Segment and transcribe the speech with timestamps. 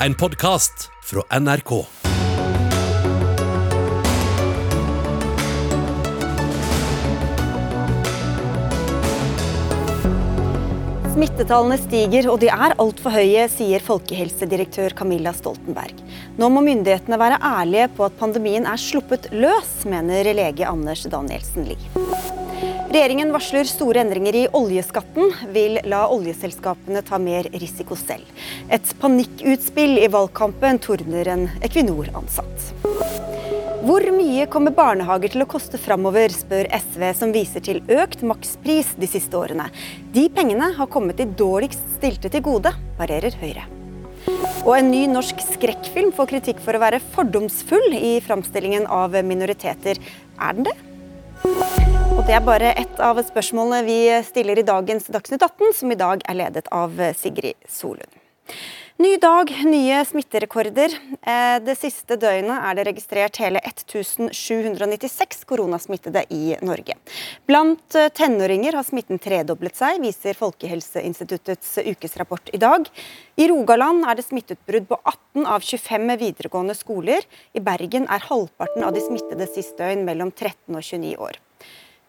[0.00, 1.70] En podkast fra NRK.
[11.14, 16.04] Smittetallene stiger, og de er altfor høye, sier folkehelsedirektør Camilla Stoltenberg.
[16.36, 21.72] Nå må myndighetene være ærlige på at pandemien er sluppet løs, mener lege Anders Danielsen
[21.72, 22.45] Lie.
[22.86, 28.28] Regjeringen varsler store endringer i oljeskatten, vil la oljeselskapene ta mer risiko selv.
[28.70, 32.70] Et panikkutspill i valgkampen tordner en Equinor-ansatt.
[33.86, 38.94] Hvor mye kommer barnehager til å koste framover, spør SV, som viser til økt makspris
[39.02, 39.66] de siste årene.
[40.14, 43.66] De pengene har kommet de dårligst stilte til gode, parerer Høyre.
[44.62, 49.98] Og en ny norsk skrekkfilm får kritikk for å være fordomsfull i framstillingen av minoriteter.
[50.38, 50.78] Er den det?
[52.16, 55.98] Og det er bare ett av spørsmålene vi stiller i dagens Dagsnytt 18, som i
[56.00, 58.10] dag er ledet av Sigrid Solund.
[58.96, 60.94] Ny dag, nye smitterekorder.
[61.20, 66.96] Eh, det siste døgnet er det registrert hele 1796 koronasmittede i Norge.
[67.44, 72.88] Blant eh, tenåringer har smitten tredoblet seg, viser Folkehelseinstituttets ukesrapport i dag.
[73.36, 77.28] I Rogaland er det smitteutbrudd på 18 av 25 videregående skoler.
[77.52, 81.36] I Bergen er halvparten av de smittede sist døgn mellom 13 og 29 år.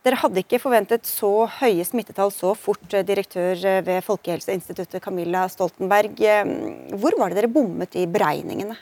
[0.06, 5.48] Dere hadde ikke forventet så høye smittetall så fort, eh, direktør eh, ved Folkehelseinstituttet Camilla
[5.52, 6.22] Stoltenberg.
[6.22, 6.52] Eh,
[6.96, 8.78] hvor var det dere bommet i beregningene?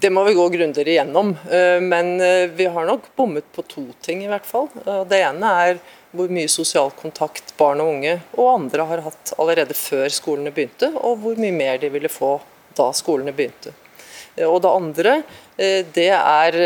[0.00, 1.32] Det må vi gå grundigere igjennom,
[1.82, 2.10] men
[2.54, 4.68] vi har nok bommet på to ting i hvert fall.
[5.10, 5.80] Det ene er
[6.14, 10.92] hvor mye sosial kontakt barn og unge og andre har hatt allerede før skolene begynte,
[10.94, 12.36] og hvor mye mer de ville få
[12.78, 13.74] da skolene begynte.
[14.46, 15.16] Og det andre
[15.90, 16.60] det er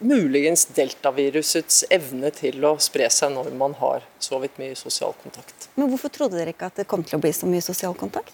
[0.00, 5.68] muligens deltavirusets evne til å spre seg når man har så vidt mye sosial kontakt.
[5.76, 8.32] Men Hvorfor trodde dere ikke at det kom til å bli så mye sosial kontakt?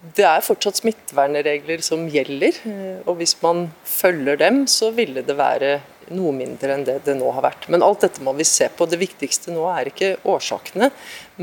[0.00, 2.56] Det er fortsatt smittevernregler som gjelder,
[3.04, 5.74] og hvis man følger dem, så ville det være
[6.16, 7.68] noe mindre enn det det nå har vært.
[7.68, 8.88] Men alt dette må vi se på.
[8.88, 10.88] Det viktigste nå er ikke årsakene,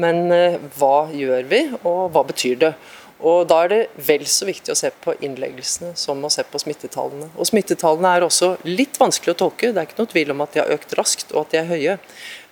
[0.01, 2.73] men eh, hva gjør vi, og hva betyr det.
[3.25, 6.59] Og Da er det vel så viktig å se på innleggelsene som å se på
[6.61, 7.31] smittetallene.
[7.37, 9.71] Og Smittetallene er også litt vanskelig å tolke.
[9.73, 11.71] Det er ikke noe tvil om at de har økt raskt og at de er
[11.71, 11.97] høye.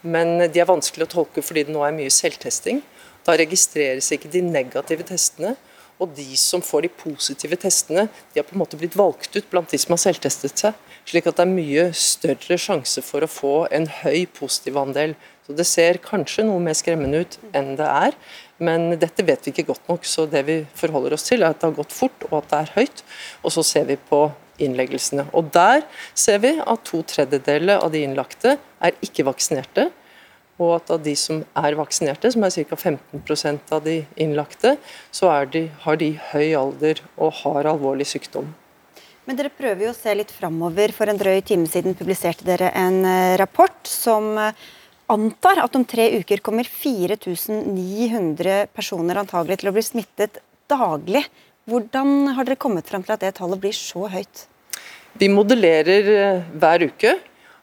[0.02, 2.82] Men de er vanskelig å tolke fordi det nå er mye selvtesting.
[3.26, 5.56] Da registreres ikke de negative testene.
[6.02, 9.46] Og de som får de positive testene, de har på en måte blitt valgt ut
[9.52, 10.82] blant de som har selvtestet seg.
[11.08, 15.14] Slik at det er mye større sjanse for å få en høy positiv andel.
[15.46, 18.18] Så Det ser kanskje noe mer skremmende ut enn det er.
[18.58, 21.60] Men dette vet vi ikke godt nok, så det vi forholder oss til er at
[21.60, 23.04] det har gått fort og at det er høyt.
[23.44, 24.30] Og så ser vi på
[24.64, 25.28] innleggelsene.
[25.36, 25.84] Og Der
[26.14, 29.90] ser vi at to tredjedeler av de innlagte er ikke vaksinerte.
[30.56, 32.78] Og at av de som er vaksinerte, som er ca.
[32.80, 34.78] 15% av de innlagte,
[35.12, 38.54] så de, har de høy alder og har alvorlig sykdom.
[39.26, 40.94] Men dere prøver jo å se litt framover.
[40.96, 44.54] For en drøy time siden publiserte dere en eh, rapport som eh,
[45.12, 51.26] antar at om tre uker kommer 4900 personer antagelig til å bli smittet daglig.
[51.70, 54.46] Hvordan har dere kommet frem til at det tallet blir så høyt?
[55.16, 57.16] Vi modellerer eh, hver uke.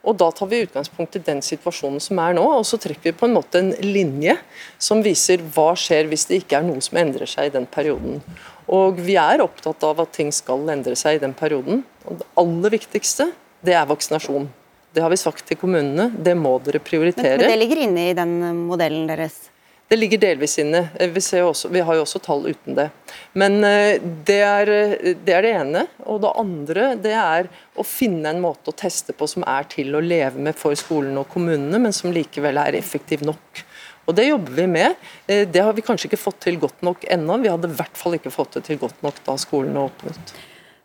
[0.02, 3.18] Og Da tar vi utgangspunkt i den situasjonen som er nå, og så trekker vi
[3.20, 4.34] på en måte en linje
[4.74, 8.18] som viser hva skjer hvis det ikke er noe som endrer seg i den perioden.
[8.66, 11.84] Og Vi er opptatt av at ting skal endre seg i den perioden.
[12.02, 13.28] Og Det aller viktigste
[13.62, 14.50] det er vaksinasjon.
[14.92, 17.38] Det har vi sagt til kommunene, det må dere prioritere.
[17.38, 18.36] Men, men det ligger inne i den
[18.68, 19.38] modellen deres?
[19.92, 20.86] Det ligger delvis inne.
[20.96, 22.86] Vi, også, vi, har jo også tall uten det.
[23.36, 24.70] Men eh, det er,
[25.20, 25.82] det er, det ene.
[26.08, 29.92] Og det andre det er å finne en måte å teste på som er til
[29.92, 33.64] å leve med for skolene og kommunene, men som likevel er effektiv nok.
[34.08, 34.96] Og Det jobber vi med.
[35.26, 37.36] Eh, det har vi kanskje ikke fått til godt nok ennå.
[37.44, 40.34] Vi hadde i hvert fall ikke fått det til godt nok da skolene åpnet.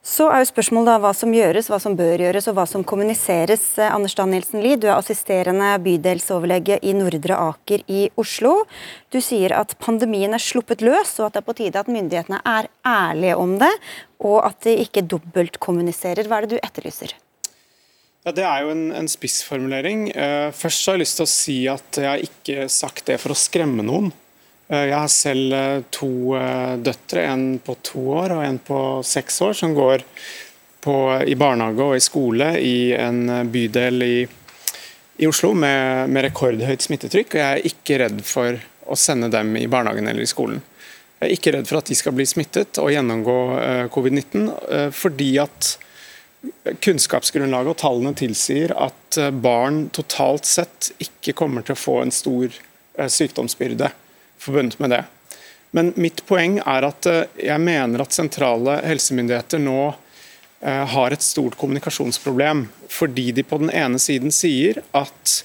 [0.08, 2.84] Så er jo spørsmålet da hva som gjøres, hva som bør gjøres og hva som
[2.88, 3.64] kommuniseres.
[3.76, 8.54] Eh, Anders Danielsen Lie, du er assisterende bydelsoverlege i Nordre Aker i Oslo.
[9.12, 12.40] Du sier at pandemien er sluppet løs, og at det er på tide at myndighetene
[12.40, 13.74] er ærlige om det,
[14.24, 16.30] og at de ikke dobbeltkommuniserer.
[16.32, 17.12] Hva er det du etterlyser?
[18.24, 20.08] Ja, Det er jo en, en spissformulering.
[20.16, 23.36] Eh, først har jeg lyst til å si at jeg har ikke sagt det for
[23.36, 24.14] å skremme noen.
[24.68, 28.82] Eh, jeg har selv eh, to eh, døtre, en på to år og en på
[29.08, 30.04] seks år, som går
[30.84, 34.18] på, i barnehage og i skole i en bydel i,
[35.24, 37.34] i Oslo med, med, rekordhøyt smittetrykk.
[37.34, 40.62] og Jeg er ikke redd for å sende dem i barnehagen eller i skolen.
[41.18, 43.38] Jeg er ikke redd for at de skal bli smittet og gjennomgå
[43.90, 44.44] covid-19,
[44.94, 45.72] fordi at
[46.86, 52.54] kunnskapsgrunnlaget og tallene tilsier at barn totalt sett ikke kommer til å få en stor
[53.18, 53.90] sykdomsbyrde
[54.42, 55.04] forbundet med det.
[55.76, 61.26] Men mitt poeng er at eh, jeg mener at sentrale helsemyndigheter nå eh, har et
[61.26, 62.68] stort kommunikasjonsproblem.
[62.90, 65.42] Fordi de på den ene siden sier at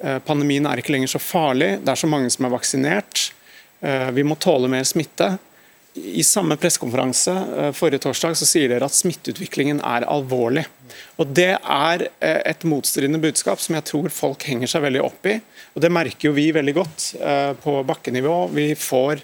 [0.00, 3.30] eh, pandemien er ikke lenger så farlig, det er så mange som er vaksinert,
[4.16, 5.26] vi må tåle mer smitte.
[5.94, 7.32] I samme pressekonferanse
[7.78, 10.64] forrige torsdag så sier dere at smitteutviklingen er alvorlig.
[11.22, 15.36] Og Det er et motstridende budskap som jeg tror folk henger seg veldig opp i.
[15.74, 17.06] Og Det merker jo vi veldig godt
[17.62, 18.34] på bakkenivå.
[18.56, 19.22] Vi får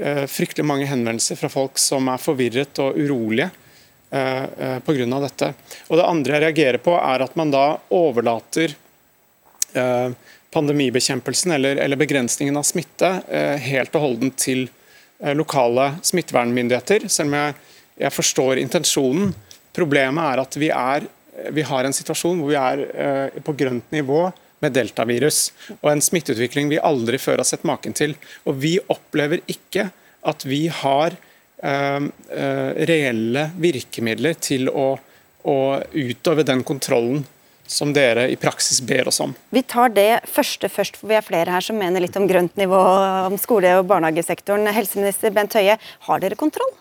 [0.00, 3.48] Eh, fryktelig mange henvendelser fra folk som er forvirret og urolige
[4.10, 5.06] eh, eh, pga.
[5.24, 5.48] dette.
[5.88, 8.76] Og Det andre jeg reagerer på, er at man da overlater
[10.50, 13.10] pandemibekjempelsen eller, eller begrensningen av smitte
[13.60, 14.62] helt og holdent til
[15.34, 17.54] lokale smittevernmyndigheter, selv om jeg,
[18.04, 19.32] jeg, forstår intensjonen.
[19.74, 21.08] Problemet er at vi, er,
[21.54, 24.28] vi har en situasjon hvor vi er på grønt nivå
[24.62, 25.40] med deltavirus.
[25.80, 28.14] Og en smitteutvikling vi aldri før har sett maken til.
[28.46, 29.88] Og vi opplever ikke
[30.28, 32.06] at vi har uh,
[32.90, 34.92] reelle virkemidler til å,
[35.46, 35.58] å
[35.94, 37.24] utøve den kontrollen
[37.68, 39.34] som dere i praksis ber oss om.
[39.54, 42.56] Vi tar det første først, for vi er flere her som mener litt om grønt
[42.58, 42.82] nivå
[43.28, 44.66] om skole- og barnehagesektoren.
[44.74, 45.78] Helseminister Bent Høie,
[46.08, 46.72] har dere kontroll?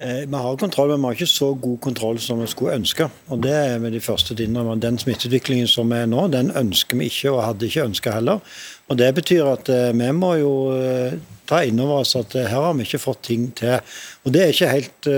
[0.00, 3.10] Eh, vi har kontroll, men vi har ikke så god kontroll som vi skulle ønske.
[3.28, 6.96] Og Det er vi de første til å Den smitteutviklingen som er nå, den ønsker
[6.96, 8.40] vi ikke, og hadde ikke ønska heller.
[8.88, 12.48] Og Det betyr at eh, vi må jo eh, ta inn over oss at her
[12.48, 13.76] har vi ikke fått ting til.
[14.24, 15.08] Og Det er ikke helt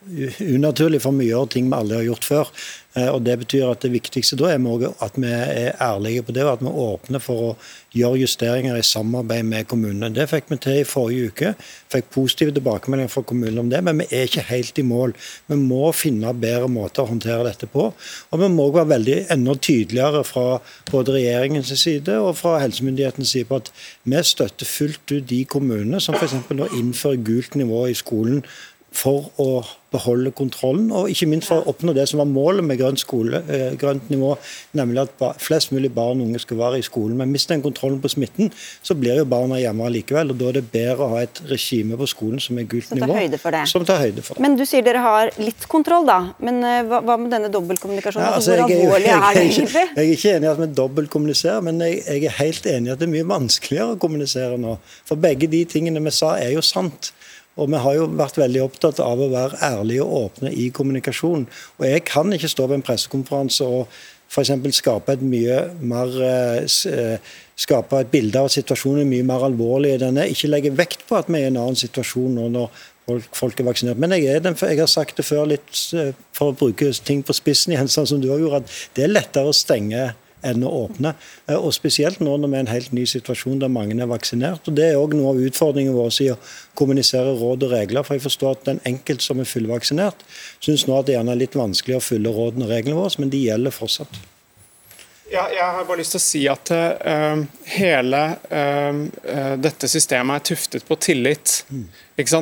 [0.00, 2.54] unaturlig, for vi gjør ting vi aldri har gjort før.
[2.96, 4.58] Eh, og Det betyr at det viktigste da er
[5.04, 7.56] at vi er ærlige på det, og at vi åpner for å
[7.94, 10.10] gjøre justeringer i samarbeid med kommunene.
[10.14, 11.52] Det fikk vi til i forrige uke.
[11.90, 15.14] Fikk positive tilbakemeldinger fra kommunene om det, men vi er ikke helt i mål.
[15.50, 17.90] Vi må finne bedre måter å håndtere dette på.
[18.30, 20.60] Og vi må være veldig enda tydeligere fra
[20.90, 23.70] både regjeringens side og fra helsemyndighetens side på at
[24.02, 26.38] vi støtter fullt ut de kommunene som f.eks.
[26.50, 28.42] nå innfører gult nivå i skolen
[28.90, 32.78] for å beholde kontrollen, og ikke minst for å oppnå det som var målet med
[32.78, 34.36] grønt, skole, eh, grønt nivå,
[34.78, 37.16] nemlig at flest mulig barn og unge skal være i skolen.
[37.18, 38.52] Men mister en kontrollen på smitten,
[38.86, 40.30] så blir jo barna hjemme likevel.
[40.30, 43.66] og Da er det bedre å ha et regime på skolen som er gult nivå.
[43.66, 44.42] Som tar høyde for det.
[44.42, 46.34] Men du sier dere har litt kontroll, da.
[46.38, 48.26] Men hva, hva, med denne dobbeltkommunikasjonen?
[48.26, 49.86] Ja, altså, Hvor alvorlig er, det egentlig?
[49.96, 52.94] Jeg er ikke enig i at vi dobbeltkommuniserer, men jeg, jeg er helt enig i
[52.94, 54.78] at det er mye vanskeligere å kommunisere nå.
[55.08, 57.10] For begge de tingene vi sa, er jo sant.
[57.58, 61.46] Og vi har jo vært veldig opptatt av å være ærlige og åpne i kommunikasjon.
[61.80, 63.90] Og jeg kan ikke stå ved en pressekonferanse og
[64.30, 64.52] f.eks.
[64.76, 69.44] skape et mye mer eh, eh, skape et bilde av at situasjonen er mye mer
[69.48, 70.30] alvorlig enn er.
[70.30, 72.70] Ikke legge vekt på at vi er i en annen situasjon nå når
[73.10, 74.00] folk, folk er vaksinert.
[74.00, 77.24] Men jeg, er den, jeg, har sagt det før, litt eh, for å bruke ting
[77.26, 80.12] på spissen igjen, sånn som du har gjort, at det er lettere å stenge
[80.46, 81.14] enn å åpne.
[81.46, 84.10] Eh, og Spesielt nå når vi er i en helt ny situasjon der mange er
[84.10, 84.66] vaksinert.
[84.68, 86.40] og Det er òg noe av utfordringen vår i å
[86.78, 88.06] kommunisere råd og regler.
[88.06, 90.26] For jeg forstår at den enkelte som er fullvaksinert,
[90.60, 93.32] syns nå at det gjerne er litt vanskelig å følge rådene og reglene våre, men
[93.32, 94.20] de gjelder fortsatt.
[95.30, 100.48] Ja, jeg har bare lyst til å si at uh, hele uh, dette systemet er
[100.48, 101.60] tuftet på tillit.
[101.70, 101.84] Mm.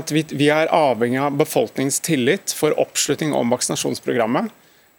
[0.09, 4.49] Vi, vi, er avhengig av befolkningens tillit for oppslutning om vaksinasjonsprogrammet.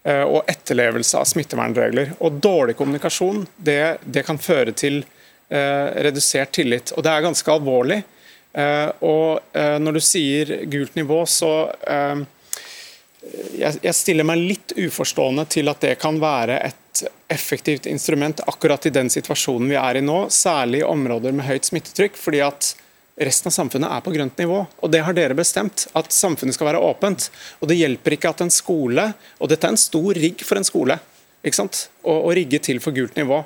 [0.04, 2.14] Eh, og etterlevelse av smittevernregler.
[2.24, 6.94] Og Dårlig kommunikasjon det, det kan føre til eh, redusert tillit.
[6.96, 8.00] og Det er ganske alvorlig.
[8.54, 11.52] Eh, og eh, Når du sier gult nivå, så
[11.84, 12.24] eh,
[13.60, 18.88] jeg, jeg, stiller meg litt uforstående til at det kan være et effektivt instrument akkurat
[18.88, 22.16] i den situasjonen vi er i nå, særlig i områder med høyt smittetrykk.
[22.18, 22.72] fordi at
[23.20, 25.90] Resten av samfunnet er på grønt nivå, og det har dere bestemt.
[25.98, 27.28] At samfunnet skal være åpent.
[27.60, 30.68] Og Det hjelper ikke at en skole Og dette er en stor rigg for en
[30.68, 31.00] skole.
[31.44, 31.90] ikke sant?
[32.04, 33.44] Å, å rigge til for gult nivå.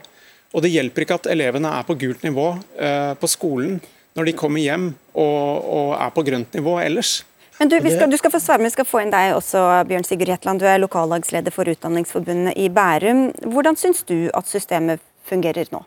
[0.54, 3.80] Og det hjelper ikke at elevene er på gult nivå eh, på skolen
[4.14, 7.24] når de kommer hjem og, og er på grønt nivå ellers.
[7.60, 10.06] Men du, skal, du, skal, få svare, men vi skal få inn deg også, Bjørn
[10.06, 10.62] Sigurd Hetland.
[10.62, 13.28] Du er lokallagsleder for Utdanningsforbundet i Bærum.
[13.54, 15.84] Hvordan syns du at systemet fungerer nå?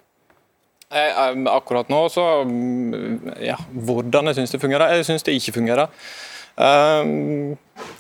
[0.87, 2.25] Akkurat nå så
[3.43, 4.95] ja, Hvordan jeg syns det fungerer?
[4.95, 5.91] Jeg syns det ikke fungerer.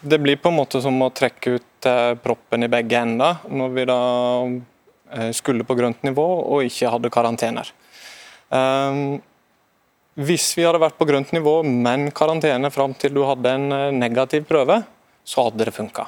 [0.00, 3.74] Det blir på en måte som å trekke ut eh, proppen i begge ender, når
[3.74, 3.98] vi da
[4.46, 7.68] eh, skulle på grønt nivå og ikke hadde karantener.
[10.16, 13.90] Hvis vi hadde vært på grønt nivå, men karantene fram til du hadde en eh,
[13.92, 14.78] negativ prøve,
[15.28, 16.06] så hadde det funka.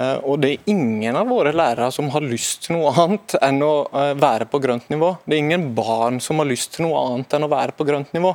[0.00, 3.60] Eh, og det er ingen av våre lærere som har lyst til noe annet enn
[3.64, 5.12] å eh, være på grønt nivå.
[5.26, 8.14] Det er ingen barn som har lyst til noe annet enn å være på grønt
[8.16, 8.34] nivå.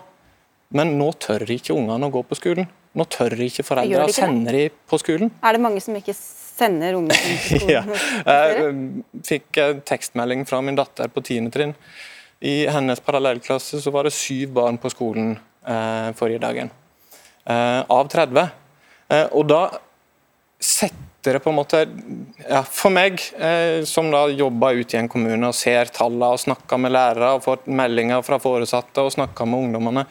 [0.76, 2.68] Men nå tør ikke ungene å gå på skolen.
[2.96, 5.32] Nå tør ikke foreldre å sende dem på skolen.
[5.44, 7.72] Er det mange som ikke sender ungene på skolen?
[7.74, 7.84] ja.
[8.30, 11.50] Jeg fikk tekstmelding fra min datter på 10.
[11.54, 11.74] trinn.
[12.46, 15.34] I hennes parallellklasse så var det syv barn på skolen
[15.66, 16.70] eh, forrige dagen.
[17.46, 18.54] Eh, av 30.
[19.16, 19.62] Eh, og da
[20.62, 21.82] setter det på en måte
[22.46, 26.42] ja, For meg, eh, som da jobber ute i en kommune og ser tallene og
[26.44, 30.06] snakker med lærere og får meldinger fra foresatte og snakker med ungdommene,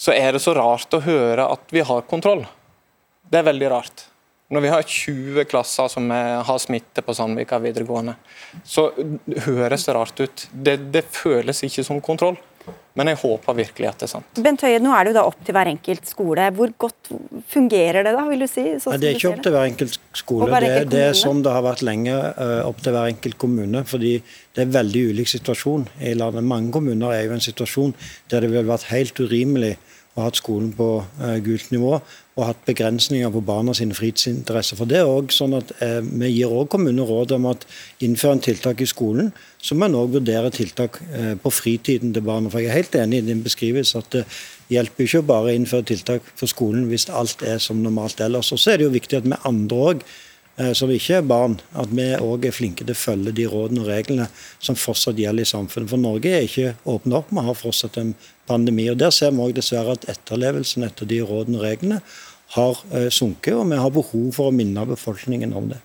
[0.00, 2.46] så er det så rart å høre at vi har kontroll.
[3.30, 4.06] Det er veldig rart.
[4.50, 8.16] Når vi har 20 klasser som har smitte på Sandvika videregående,
[8.66, 8.88] så
[9.46, 10.46] høres det rart ut.
[10.50, 12.40] Det, det føles ikke som kontroll.
[12.98, 14.40] Men jeg håper virkelig at det er sant.
[14.44, 16.48] Bent Høie, nå er det jo da opp til hver enkelt skole.
[16.56, 17.10] Hvor godt
[17.52, 18.64] fungerer det da, vil du si?
[18.82, 20.48] Sånn det er ikke opp til hver enkelt skole.
[20.50, 23.38] Hver enkelt det, det, er sånn det har vært lenge, uh, opp til hver enkelt
[23.40, 23.84] kommune.
[23.88, 24.16] Fordi
[24.56, 26.48] det er veldig ulik situasjon i landet.
[26.50, 27.94] Mange kommuner er jo i en situasjon
[28.32, 29.76] der det ville vært helt urimelig
[30.16, 30.88] å hatt skolen på
[31.22, 31.92] eh, gult nivå
[32.40, 34.78] og hatt begrensninger på barna sine fritidsinteresser.
[34.78, 37.66] For det er også sånn at eh, Vi gir også kommunene råd om at
[38.02, 42.24] innfører en tiltak i skolen, så må en òg vurdere tiltak eh, på fritiden til
[42.26, 42.50] barna.
[42.50, 44.24] For Jeg er helt enig i din beskrivelse at det
[44.70, 48.52] hjelper ikke å bare innføre tiltak for skolen hvis alt er som normalt ellers.
[48.54, 50.18] Og så er det jo viktig at vi andre eh,
[50.76, 53.88] som ikke er barn, at vi òg er flinke til å følge de rådene og
[53.88, 54.26] reglene
[54.58, 55.88] som fortsatt gjelder i samfunnet.
[55.88, 58.14] For Norge er ikke åpnet opp, vi har fortsatt en
[58.50, 58.88] pandemi.
[58.90, 62.00] og Der ser vi også dessverre at etterlevelsen etter de rådene og reglene
[62.56, 65.78] har eh, sunket, og vi har behov for å minne befolkningen om det.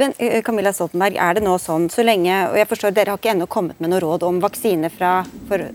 [0.00, 3.20] Men eh, Camilla Stoltenberg, er det nå sånn, så lenge, og jeg forstår Dere har
[3.20, 5.68] ikke ennå kommet med noe råd om vaksine fra for,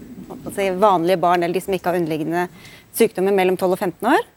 [0.55, 2.49] si, vanlige barn eller de som ikke har underliggende
[2.97, 4.27] sykdommer mellom 12 og 15 år?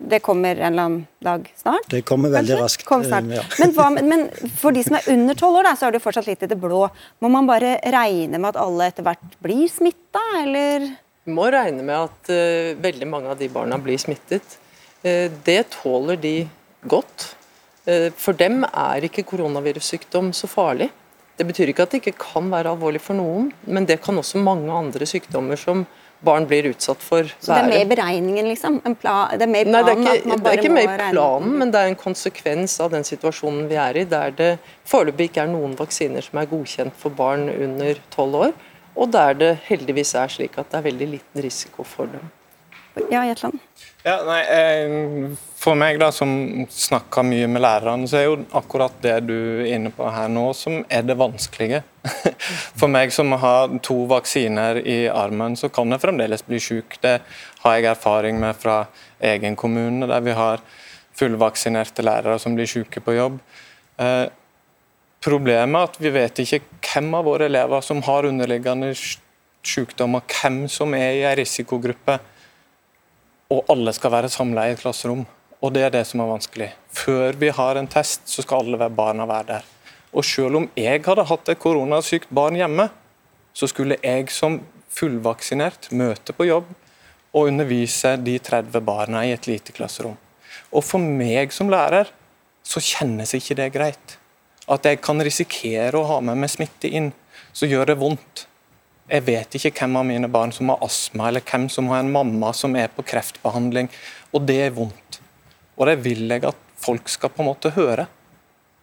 [0.00, 1.88] Det kommer en eller annen dag snart?
[1.92, 2.84] Det kommer veldig raskt.
[2.88, 3.28] Kom snart.
[3.28, 3.42] Ja.
[3.60, 4.22] Men, hva, men,
[4.56, 6.48] for de som er under 12 år, da, så er det jo fortsatt litt i
[6.48, 6.86] det blå.
[7.20, 10.88] Må man bare regne med at alle etter hvert blir smitta, eller?
[11.28, 14.56] Vi må regne med at uh, veldig mange av de barna blir smittet.
[15.04, 16.34] Uh, det tåler de
[16.88, 17.34] godt.
[17.84, 20.88] Uh, for dem er ikke koronavirussykdom så farlig.
[21.36, 24.40] Det betyr ikke at det ikke kan være alvorlig for noen, men det kan også
[24.40, 25.84] mange andre sykdommer som
[26.20, 27.28] barn blir utsatt for.
[27.40, 28.78] Så det er med i beregningen, liksom?
[29.00, 29.72] Plan, det er med i planen?
[29.72, 32.76] Nei, det er ikke, det er ikke med i planen, men det er en konsekvens
[32.84, 34.50] av den situasjonen vi er i, der det
[34.90, 38.52] foreløpig ikke er noen vaksiner som er godkjent for barn under tolv år,
[39.00, 42.28] og der det heldigvis er slik at det er veldig liten risiko for dem.
[43.08, 43.60] Ja, Jetland?
[44.02, 45.30] Ja, nei, eh,
[45.60, 46.30] For meg da, som
[46.72, 50.46] snakker mye med lærerne, så er jo akkurat det du er inne på her nå,
[50.56, 51.82] som er det vanskelige.
[52.80, 56.96] For meg som har to vaksiner i armen, så kan jeg fremdeles bli syk.
[57.04, 57.18] Det
[57.60, 58.86] har jeg erfaring med fra
[59.20, 60.64] egen kommune, der vi har
[61.20, 63.36] fullvaksinerte lærere som blir syke på jobb.
[64.00, 64.26] Eh,
[65.20, 70.62] problemet er at vi vet ikke hvem av våre elever som har underliggende sykdommer, hvem
[70.72, 72.16] som er i en risikogruppe
[73.50, 75.24] og alle skal være samla i et klasserom.
[75.60, 76.70] Og det er det som er vanskelig.
[76.94, 79.66] Før vi har en test, så skal alle barna være der.
[80.10, 82.88] Og selv om jeg hadde hatt et koronasykt barn hjemme,
[83.52, 86.70] så skulle jeg som fullvaksinert møte på jobb
[87.30, 90.16] og undervise de 30 barna i et lite klasserom.
[90.74, 92.10] Og for meg som lærer
[92.66, 94.16] så kjennes ikke det greit.
[94.70, 97.10] At jeg kan risikere å ha med meg smitte inn,
[97.52, 98.46] så gjør det vondt.
[99.10, 102.12] Jeg vet ikke hvem av mine barn som har astma, eller hvem som har en
[102.14, 103.90] mamma som er på kreftbehandling.
[104.30, 105.18] Og det er vondt.
[105.74, 108.06] Og det vil jeg at folk skal på en måte høre.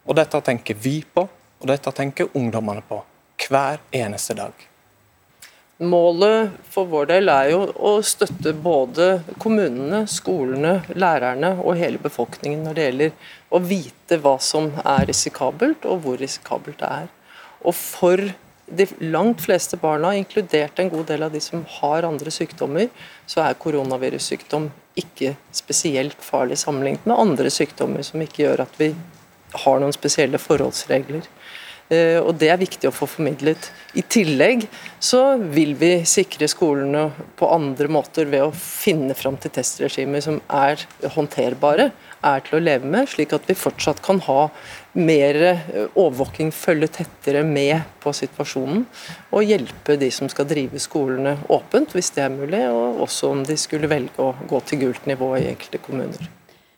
[0.08, 1.24] Og dette tenker vi på,
[1.58, 3.00] og dette tenker ungdommene på.
[3.48, 4.68] Hver eneste dag.
[5.78, 12.64] Målet for vår del er jo å støtte både kommunene, skolene, lærerne og hele befolkningen
[12.66, 17.08] når det gjelder å vite hva som er risikabelt, og hvor risikabelt det er.
[17.62, 18.26] Og for
[18.68, 22.90] de langt fleste barna, inkludert en god del av de som har andre sykdommer,
[23.26, 24.68] så er koronavirussykdom
[25.00, 28.92] ikke spesielt farlig sammenlignet med andre sykdommer som ikke gjør at vi
[29.64, 31.24] har noen spesielle forholdsregler.
[31.90, 33.70] Eh, og Det er viktig å få formidlet.
[33.96, 34.66] I tillegg
[35.00, 37.08] så vil vi sikre skolene
[37.40, 40.84] på andre måter ved å finne fram til testregimer som er
[41.16, 41.92] håndterbare,
[42.26, 44.48] er til å leve med, slik at vi fortsatt kan ha
[44.98, 48.86] mer eh, overvåking, følge tettere med på situasjonen.
[49.32, 52.64] Og hjelpe de som skal drive skolene åpent, hvis det er mulig.
[52.72, 56.28] Og også om de skulle velge å gå til gult nivå i enkelte kommuner.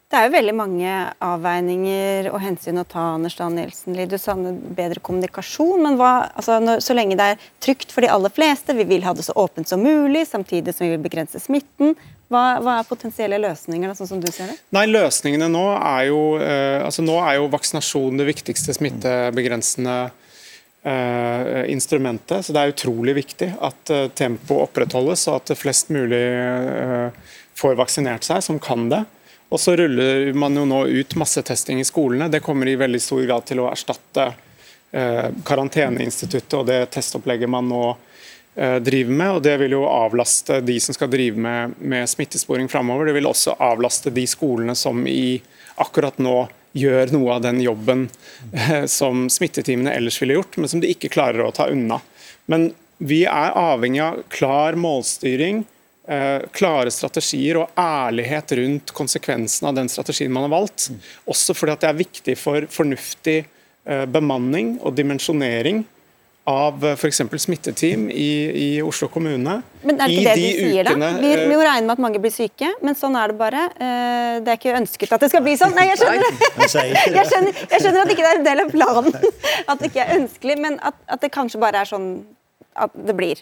[0.09, 0.91] Det er jo veldig mange
[1.21, 3.93] avveininger og hensyn å ta, Anders Danielsen.
[4.09, 8.09] Du savner bedre kommunikasjon, men hva, altså, når, så lenge det er trygt for de
[8.09, 11.37] aller fleste, vi vil ha det så åpent som mulig, samtidig som vi vil begrense
[11.43, 11.93] smitten.
[12.29, 14.57] Hva, hva er potensielle løsninger, sånn som du ser det?
[14.75, 19.95] Nei, løsningene Nå er jo, eh, altså, nå er jo vaksinasjon det viktigste smittebegrensende
[20.83, 22.45] eh, instrumentet.
[22.45, 27.09] Så det er utrolig viktig at eh, tempoet opprettholdes, og at flest mulig uh,
[27.57, 29.01] får vaksinert seg som kan det.
[29.49, 32.29] Og så ruller man jo nå ut massetesting i skolene.
[32.29, 34.27] Det kommer i veldig stor grad til å erstatte
[34.91, 37.83] eh, karanteneinstituttet og det testopplegget man nå
[38.59, 39.31] driver med.
[39.31, 43.07] og Det vil jo avlaste de som skal drive med, med smittesporing framover.
[43.07, 45.39] Det vil også avlaste de skolene som i
[45.79, 46.41] akkurat nå
[46.75, 48.03] gjør noe av den jobben
[48.99, 52.01] som smitteteamene ellers ville gjort, men som de ikke klarer å ta unna.
[52.51, 55.63] Men vi er avhengig av klar målstyring,
[56.09, 60.87] Eh, klare strategier og ærlighet rundt konsekvensene av den strategien man har valgt.
[61.29, 65.83] Også fordi det er viktig for fornuftig eh, bemanning og dimensjonering
[66.49, 67.21] av eh, f.eks.
[67.43, 69.59] smitteteam i, i, Oslo kommune.
[69.83, 71.21] Men er det ikke det de sier, ukene, da?
[71.23, 73.67] Vi, vi må regne med at mange blir syke, men sånn er det bare.
[73.77, 75.75] Det er ikke ønsket at det skal bli sånn.
[75.77, 76.49] Nei, jeg skjønner det!
[76.59, 79.31] Jeg skjønner, jeg skjønner at ikke det er en del av planen,
[79.69, 82.11] at det ikke er ønskelig, men at, at det kanskje bare er sånn
[82.79, 83.41] at det blir.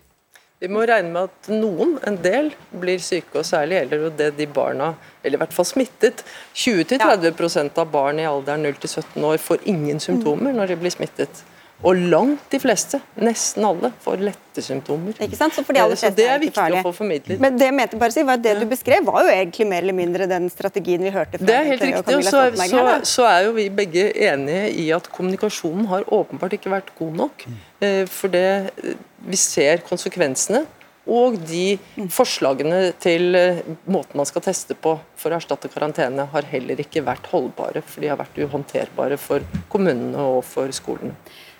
[0.57, 2.47] Vi må regne med at noen, en del,
[2.81, 6.23] blir syke, og særlig gjelder det de barna, eller i hvert fall smittet.
[6.57, 11.43] 20-30 av barn i alderen 0-17 år får ingen symptomer når de blir smittet.
[11.85, 15.13] Og langt de fleste, nesten alle, får lette symptomer.
[15.21, 15.53] Ikke sant?
[15.53, 16.79] Så, de så det er, er viktig farlig.
[16.81, 17.41] å få formidlet.
[17.43, 20.25] Men det mente bare si, var det du beskrev, var jo egentlig mer eller mindre
[20.31, 22.15] den strategien vi hørte fra Det er helt riktig.
[22.17, 26.73] og så, så, så, er jo vi begge enige i at kommunikasjonen har åpenbart ikke
[26.73, 27.45] vært god nok.
[27.85, 28.97] Eh, for det, eh,
[29.29, 30.65] vi ser konsekvensene.
[31.07, 31.77] Og de
[32.11, 37.05] forslagene til eh, måten man skal teste på for å erstatte karantene, har heller ikke
[37.05, 41.13] vært holdbare, for de har vært uhåndterbare for kommunene og for skolene.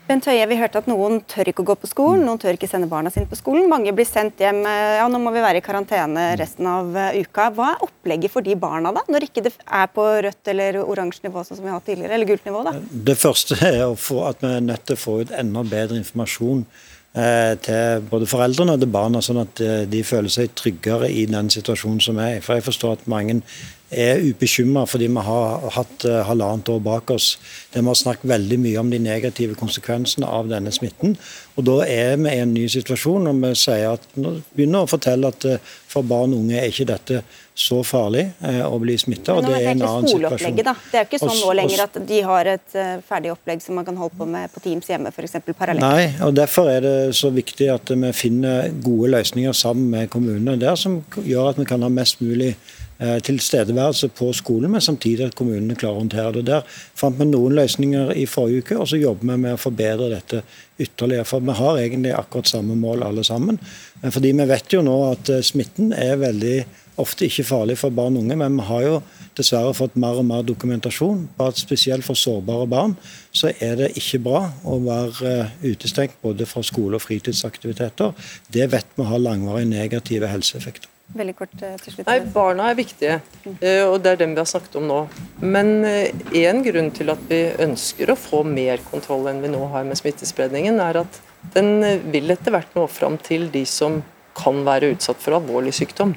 [0.08, 2.70] Bent Høie, vi hørte at Noen tør ikke å gå på skolen, noen tør ikke
[2.72, 3.66] sende barna sine på skolen.
[3.68, 7.50] Mange blir sendt hjem ja, nå må vi være i karantene resten av eh, uka.
[7.58, 11.28] Hva er opplegget for de barna, da, når ikke det er på rødt eller oransje
[11.28, 12.64] nivå, sånn som vi har tidligere, eller gult nivå?
[12.70, 12.78] da?
[13.12, 17.54] Det første er at vi er nødt til å få ut enda bedre informasjon eh,
[17.68, 21.52] til både foreldrene og til barna, sånn at eh, de føler seg tryggere i den
[21.52, 22.40] situasjonen som er.
[22.46, 23.42] For jeg forstår at mange
[23.89, 27.38] er ubekymra fordi vi har hatt uh, halvannet år bak oss
[27.72, 31.15] der vi har snakket veldig mye om de negative konsekvensene av denne smitten.
[31.56, 35.32] Og Da er vi i en ny situasjon og vi sier at, begynner å fortelle
[35.32, 37.22] at uh, for barn og unge er ikke dette
[37.58, 39.38] så farlig uh, å bli smitta.
[39.41, 40.60] Det er en annen situasjon.
[40.62, 40.75] Da.
[40.91, 43.98] Det er ikke sånn nå lenger at de har et ferdig opplegg som man kan
[43.98, 45.40] holde på med på Teams hjemme f.eks.
[45.53, 45.85] parallelt.
[45.85, 50.57] Nei, og derfor er det så viktig at vi finner gode løsninger sammen med kommunene
[50.59, 55.27] der som gjør at vi kan ha mest mulig Eh, tilstedeværelse på skolen, men samtidig
[55.27, 56.46] at kommunene klarer å håndtere det.
[56.48, 60.10] Der fant vi noen løsninger i forrige uke, og så jobber vi med å forbedre
[60.16, 60.42] dette
[60.81, 61.27] ytterligere.
[61.27, 63.60] For vi har egentlig akkurat samme mål alle sammen.
[64.01, 66.57] Fordi vi vet jo nå at eh, smitten er veldig
[67.01, 68.98] ofte ikke farlig for barn og unge, men vi har jo
[69.38, 72.96] dessverre fått mer og mer dokumentasjon på at spesielt for sårbare barn
[73.29, 78.14] så er det ikke bra å være eh, utestengt både fra skole og fritidsaktiviteter.
[78.50, 80.97] Det vet vi har langvarige negative helseeffekter.
[81.15, 82.09] Veldig kort eh, til slutt.
[82.09, 83.20] Nei, Barna er viktige,
[83.61, 84.98] eh, og det er dem vi har snakket om nå.
[85.39, 89.61] Men én eh, grunn til at vi ønsker å få mer kontroll enn vi nå
[89.72, 91.22] har med smittespredningen, er at
[91.55, 91.79] den
[92.11, 94.01] vil etter hvert nå fram til de som
[94.37, 96.11] kan være utsatt for alvorlig sykdom.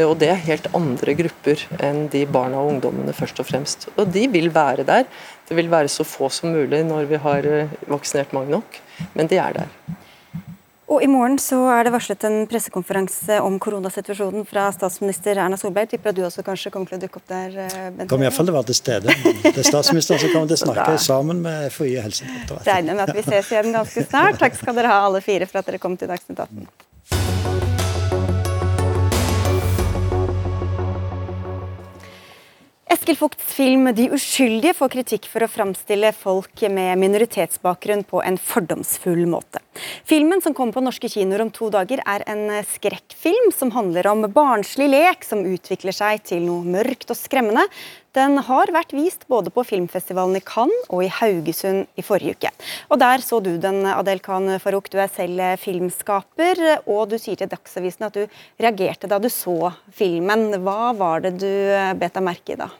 [0.00, 3.90] Og Det er helt andre grupper enn de barna og ungdommene først og fremst.
[3.98, 5.04] Og de vil være der.
[5.44, 7.50] Det vil være så få som mulig når vi har
[7.90, 8.80] vaksinert mange nok,
[9.12, 9.96] men de er der.
[10.86, 15.90] Og I morgen så er det varslet en pressekonferanse om koronasituasjonen fra statsminister Erna Solberg.
[15.90, 17.56] Tipper at du også kanskje kommer til å dukke opp der?
[17.56, 17.96] Bente?
[17.98, 19.18] Bent kommer iallfall til å være til stede.
[19.42, 22.70] Det er statsministeren som kommer til å snakke sammen med FHI og Helsedirektoratet.
[22.70, 24.38] Regner med at vi ses igjen ganske snart.
[24.38, 27.65] Takk skal dere ha alle fire for at dere kom til Dagsnytt 18.
[32.96, 38.38] Eskil Vogts film 'De uskyldige' får kritikk for å framstille folk med minoritetsbakgrunn på en
[38.40, 39.60] fordomsfull måte.
[40.08, 44.24] Filmen som kommer på norske kinoer om to dager, er en skrekkfilm som handler om
[44.32, 47.66] barnslig lek som utvikler seg til noe mørkt og skremmende.
[48.16, 52.54] Den har vært vist både på filmfestivalen i Cannes og i Haugesund i forrige uke.
[52.88, 54.88] Og Der så du den, Adel Khan Farouk.
[54.88, 58.24] Du er selv filmskaper, og du sier til Dagsavisen at du
[58.56, 60.48] reagerte da du så filmen.
[60.64, 61.52] Hva var det du
[62.00, 62.72] bet deg merke i da?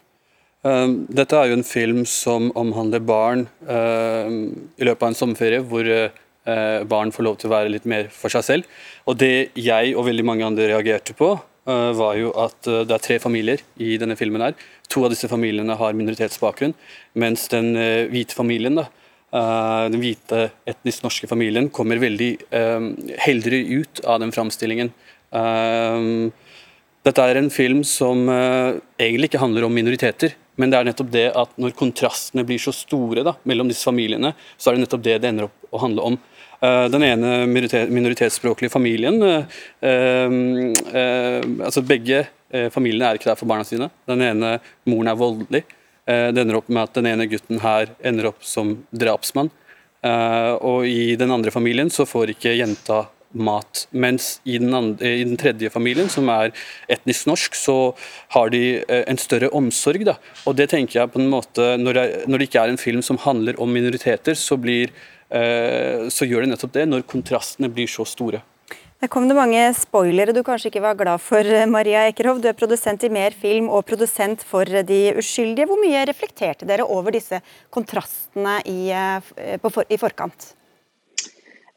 [0.65, 4.39] Um, dette er jo en film som omhandler barn um,
[4.81, 8.09] i løpet av en sommerferie, hvor uh, barn får lov til å være litt mer
[8.15, 8.79] for seg selv.
[9.07, 12.97] Og Det jeg og veldig mange andre reagerte på, uh, var jo at uh, det
[12.97, 14.43] er tre familier i denne filmen.
[14.43, 14.57] her.
[14.91, 16.75] To av disse familiene har minoritetsbakgrunn,
[17.15, 17.75] mens den
[18.11, 18.87] hvite familien, da,
[19.91, 22.87] den hvite etnisk norske familien, kommer veldig um,
[23.19, 24.93] heldigere ut av den framstillingen.
[27.03, 31.27] Dette er en film som egentlig ikke handler om minoriteter, men det er nettopp det
[31.37, 35.19] at når kontrastene blir så store da, mellom disse familiene, så er det nettopp det
[35.23, 36.19] det ender opp å handle om.
[36.57, 39.45] Uh, den ene minoritetsspråklige familien uh,
[39.85, 40.31] uh,
[41.67, 42.25] altså Begge
[42.73, 43.91] familiene er ikke der for barna sine.
[44.09, 44.53] Den ene
[44.89, 45.65] moren er voldelig.
[46.07, 49.51] det ender opp med at den ene gutten her ender opp som drapsmann.
[50.63, 53.01] og i den andre familien så får ikke jenta
[53.37, 53.87] mat.
[53.93, 56.55] Mens i den, andre, i den, tredje familien, som er
[56.93, 57.77] etnisk norsk, så
[58.37, 60.07] har de eh, en større omsorg.
[60.09, 60.17] Da.
[60.47, 63.05] Og det tenker jeg på en måte, når det, når det ikke er en film
[63.07, 64.93] som handler om minoriteter, så, blir,
[65.31, 68.43] eh, så gjør det nettopp det, når kontrastene blir så store.
[68.97, 72.39] Der kom det mange spoilere du kanskje ikke var glad for, Maria Ekerhov.
[72.41, 75.69] Du er produsent i Mer Film og produsent for De uskyldige.
[75.69, 80.55] Hvor mye reflekterte dere over disse kontrastene i, eh, for, i forkant?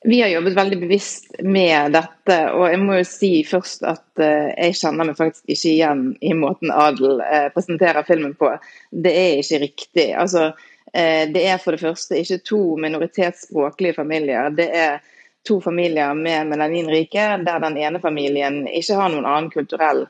[0.02, 4.48] Vi har jobbet veldig bevisst med dette, og jeg må jo si først at uh,
[4.54, 8.54] jeg kjenner meg faktisk ikke igjen i måten Adel uh, presenterer filmen på.
[8.92, 10.06] Det er ikke riktig.
[10.16, 14.48] Altså, uh, det er for det første ikke to minoritetsspråklige familier.
[14.56, 15.04] Det er
[15.48, 20.06] to familier med melaninrike, der den ene familien ikke har noen annen kulturell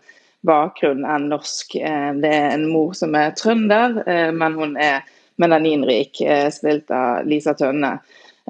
[0.46, 1.74] bakgrunn enn norsk.
[2.22, 3.98] Det er en mor som er trønder,
[4.32, 5.04] men hun er
[5.42, 6.22] melaninrik,
[6.56, 7.98] spilt av Lisa Tønne.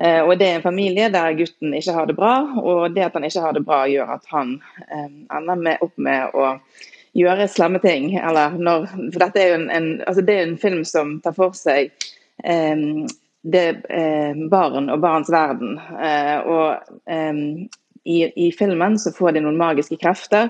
[0.02, 3.18] Eh, og Det er en familie der gutten ikke har det bra, og det at
[3.18, 6.54] han ikke har det bra, gjør at han eh, ender med, opp med å
[7.18, 8.14] gjøre slemme ting.
[8.16, 11.58] Når, for dette er jo en, en, altså det er en film som tar for
[11.58, 11.92] seg
[12.44, 12.86] eh,
[13.42, 15.78] det, eh, barn og barns verden.
[16.00, 17.44] Eh, og eh,
[18.04, 20.50] i, i, filmen så får de noen magiske krefter,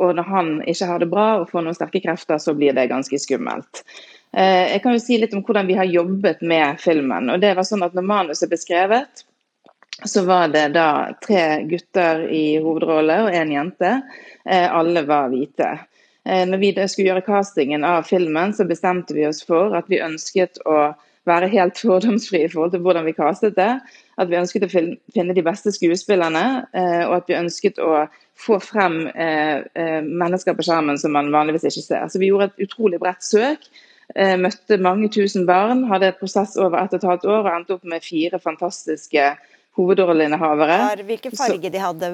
[0.00, 2.90] og når han ikke har det bra og får noen sterke krefter, så blir det
[2.90, 3.84] ganske skummelt.
[4.36, 7.30] Eh, jeg kan jo si litt om hvordan vi har jobbet med filmen.
[7.32, 9.24] og det var sånn at Når manuset ble skrevet,
[10.04, 14.02] så var det da tre gutter i hovedrolle og én jente.
[14.44, 15.78] Eh, alle var hvite.
[16.26, 20.02] Eh, når vi skulle gjøre castingen av filmen, så bestemte vi oss for at vi
[20.04, 20.92] ønsket å
[21.24, 23.80] være helt fordomsfri i forhold til hvordan vi castet det.
[24.20, 24.72] At vi ønsket å
[25.14, 26.68] finne de beste skuespillerne,
[27.08, 32.06] og at vi ønsket å få frem mennesker på skjermen som man vanligvis ikke ser.
[32.08, 33.68] Så vi gjorde et utrolig bredt søk
[34.14, 37.74] møtte mange tusen barn, hadde et prosess over ett og et halvt år og endte
[37.74, 39.24] opp med fire fantastiske
[39.76, 40.78] hovedrolleinnehavere.
[41.08, 42.12] Hvilken farge de hadde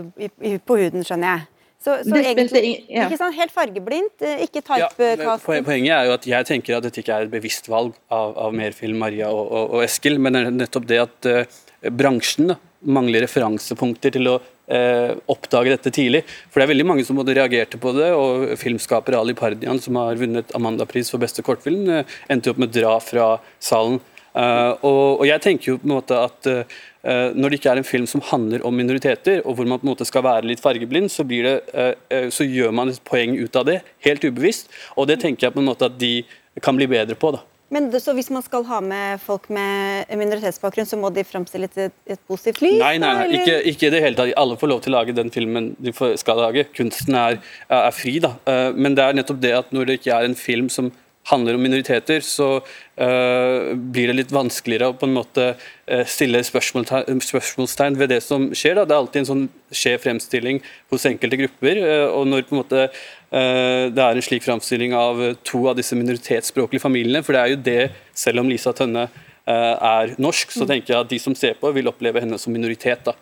[0.67, 1.49] på huden, skjønner jeg.
[1.83, 3.09] Så, så egentlig ja.
[3.09, 5.57] ikke sånn helt fargeblindt, eh, ikke typecasting.
[5.59, 8.37] Ja, poenget er jo at jeg tenker at dette ikke er et bevisst valg av,
[8.39, 11.59] av Merfilm, Maria og, og, og, Eskil, men det er nettopp det at uh,
[11.91, 16.23] bransjen da, mangler referansepunkter til å eh, oppdage dette tidlig.
[16.51, 19.99] For det er veldig mange som både reagerte på det, og filmskaper Ali Pardian, som
[20.01, 24.01] har vunnet Amanda-pris for beste kortfilm, eh, endte opp med dra fra salen.
[24.33, 27.81] Eh, og, og, jeg tenker jo på en måte at uh, når det ikke er
[27.83, 30.63] en film som handler om minoriteter, og hvor man på en måte skal være litt
[30.63, 34.73] fargeblind, så, det, uh, så gjør man et poeng ut av det, helt ubevisst.
[34.97, 36.23] Og det tenker jeg på en måte at de
[36.65, 37.35] kan bli bedre på.
[37.37, 37.45] da.
[37.73, 41.79] Men det, så Hvis man skal ha med folk med minoritetsbakgrunn, så må de framstilles
[41.79, 42.81] i et, et, positivt lys?
[42.83, 44.35] Nei, nei, nei ikke, ikke, i det hele tatt.
[44.43, 46.67] Alle får lov til å lage den filmen de skal lage.
[46.77, 47.41] Kunsten er,
[47.73, 48.19] er fri.
[48.23, 48.35] da.
[48.45, 50.93] Eh, men det er nettopp det at når det ikke er en film som
[51.31, 56.41] handler om minoriteter, så uh, blir det litt vanskeligere å på en måte uh, stille
[56.43, 58.81] spørsmålstegn, spørsmålstegn, ved det som skjer.
[58.81, 58.89] Da.
[58.89, 60.59] Det er alltid en sånn skjev fremstilling
[60.91, 61.83] hos enkelte grupper.
[62.11, 62.89] Og når på en måte
[63.33, 67.61] det er en slik fremstilling av to av disse minoritetsspråklige familiene, for det er jo
[67.65, 69.07] det, selv om Lisa Tønne
[69.49, 73.01] er norsk, så tenker jeg at de som ser på, vil oppleve henne som minoritet.
[73.09, 73.17] da.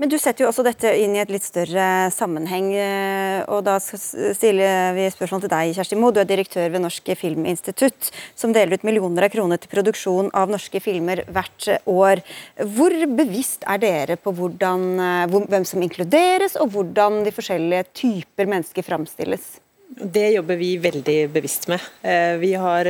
[0.00, 2.72] Men du setter jo også dette inn i et litt større sammenheng.
[2.74, 6.14] Eh, og Da stiller vi spørsmål til deg, Kjersti Moe.
[6.14, 10.50] Du er direktør ved Norsk Filminstitutt, som deler ut millioner av kroner til produksjon av
[10.50, 12.22] norske filmer hvert år.
[12.56, 18.48] Hvor bevisst er dere på hvordan, eh, hvem som inkluderes, og hvordan de forskjellige typer
[18.48, 19.60] mennesker framstilles?
[19.92, 21.80] Det jobber vi veldig bevisst med.
[22.02, 22.88] Eh, vi har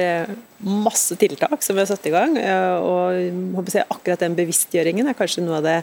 [0.63, 2.39] masse tiltak som vi har satt i gang.
[2.39, 5.83] og Akkurat den bevisstgjøringen er kanskje noe av det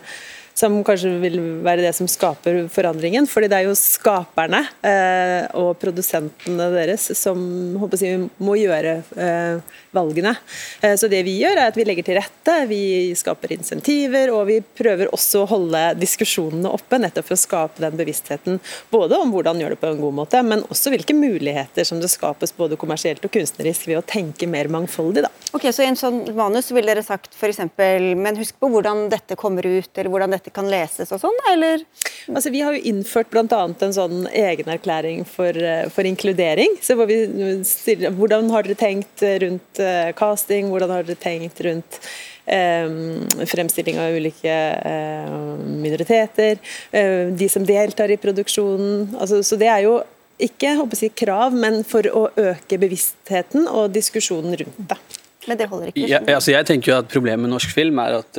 [0.59, 3.27] som kanskje vil være det som skaper forandringen.
[3.27, 7.39] fordi det er jo skaperne eh, og produsentene deres som
[7.79, 10.35] håper jeg, må gjøre eh, valgene.
[10.81, 12.81] Eh, så det vi gjør er at vi legger til rette, vi
[13.17, 17.97] skaper insentiver og vi prøver også å holde diskusjonene oppe, nettopp for å skape den
[17.99, 18.59] bevisstheten.
[18.93, 22.11] Både om hvordan gjøre det på en god måte, men også hvilke muligheter som det
[22.11, 25.25] skapes både kommersielt og kunstnerisk ved å tenke mer mangfoldig.
[25.25, 25.33] Da.
[25.53, 29.37] Ok, Så i en sånn manus ville dere sagt f.eks.: Men husk på hvordan dette
[29.39, 31.85] kommer ut, eller hvordan dette kan leses og sånn, eller?
[32.29, 33.61] Altså, vi har jo innført bl.a.
[33.69, 36.77] en sånn egenerklæring for, eh, for inkludering.
[36.81, 37.19] så hvor vi
[37.65, 41.99] stiller, Hvordan har dere tenkt rundt uh, casting, hvordan har dere tenkt rundt
[42.45, 46.61] um, fremstilling av ulike uh, minoriteter,
[46.93, 49.15] uh, de som deltar i produksjonen.
[49.19, 49.99] Altså, så det er jo
[50.39, 54.99] ikke håper jeg, krav, men for å øke bevisstheten og diskusjonen rundt det.
[55.47, 56.07] Men det holder ikke?
[56.07, 58.37] Ja, altså jeg tenker jo at Problemet med norsk film er at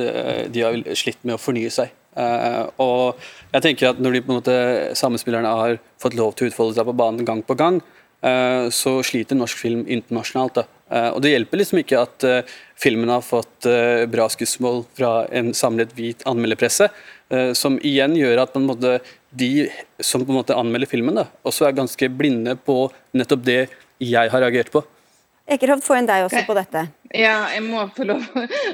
[0.53, 1.89] de har slitt med å fornye seg.
[2.11, 3.21] Uh, og
[3.53, 4.55] jeg tenker at Når de på en måte
[4.99, 8.91] samspillerne har fått lov til å utfolde seg på banen gang på gang, uh, så
[9.01, 10.59] sliter norsk film internasjonalt.
[10.59, 11.07] Da.
[11.09, 13.65] og Det hjelper liksom ikke at uh, filmen har fått
[14.13, 16.91] bra skussmål fra en samlet hvit anmelderpresse,
[17.57, 18.99] som igjen gjør at måte,
[19.33, 19.69] de
[20.03, 22.83] som på en måte anmelder filmen, da, også er ganske blinde på
[23.17, 23.61] nettopp det
[24.01, 24.83] jeg har reagert på.
[25.51, 26.85] Ekerhovd, få inn deg også på dette.
[27.17, 28.23] Ja, jeg må få lov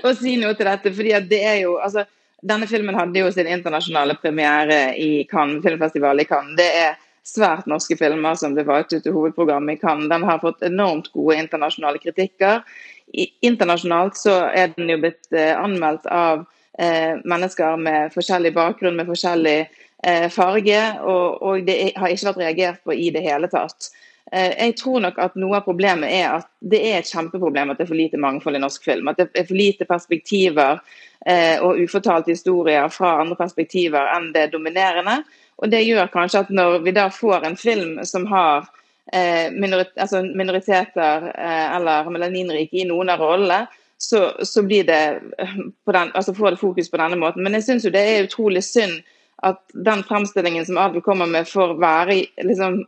[0.06, 0.94] å si noe til dette.
[0.94, 2.06] fordi det er jo, altså,
[2.48, 6.54] Denne filmen hadde jo sin internasjonale premiere i Cannes, filmfestival i Cannes.
[6.60, 10.10] Det er svært norske filmer som ble valgt ut til hovedprogrammet i Cannes.
[10.12, 12.64] Den har fått enormt gode internasjonale kritikker.
[13.14, 16.46] I, internasjonalt så er den jo blitt eh, anmeldt av
[16.80, 22.44] eh, mennesker med forskjellig bakgrunn, med forskjellig eh, farge, og, og det har ikke vært
[22.44, 23.92] reagert på i det hele tatt.
[24.32, 27.80] Eh, jeg tror nok at noe av problemet er at det er et kjempeproblem at
[27.80, 29.08] det er for lite mangfold i norsk film.
[29.08, 30.82] At det er for lite perspektiver
[31.26, 35.22] eh, og ufortalte historier fra andre perspektiver enn det dominerende.
[35.58, 38.68] Og Det gjør kanskje at når vi da får en film som har
[39.14, 43.66] eh, minorit altså minoriteter eller melaninrike i noen av rollene,
[43.98, 47.44] så, så det den, altså får det fokus på denne måten.
[47.44, 49.00] Men jeg syns det er utrolig synd
[49.46, 52.84] at den fremstillingen som Adel kommer med, får være liksom,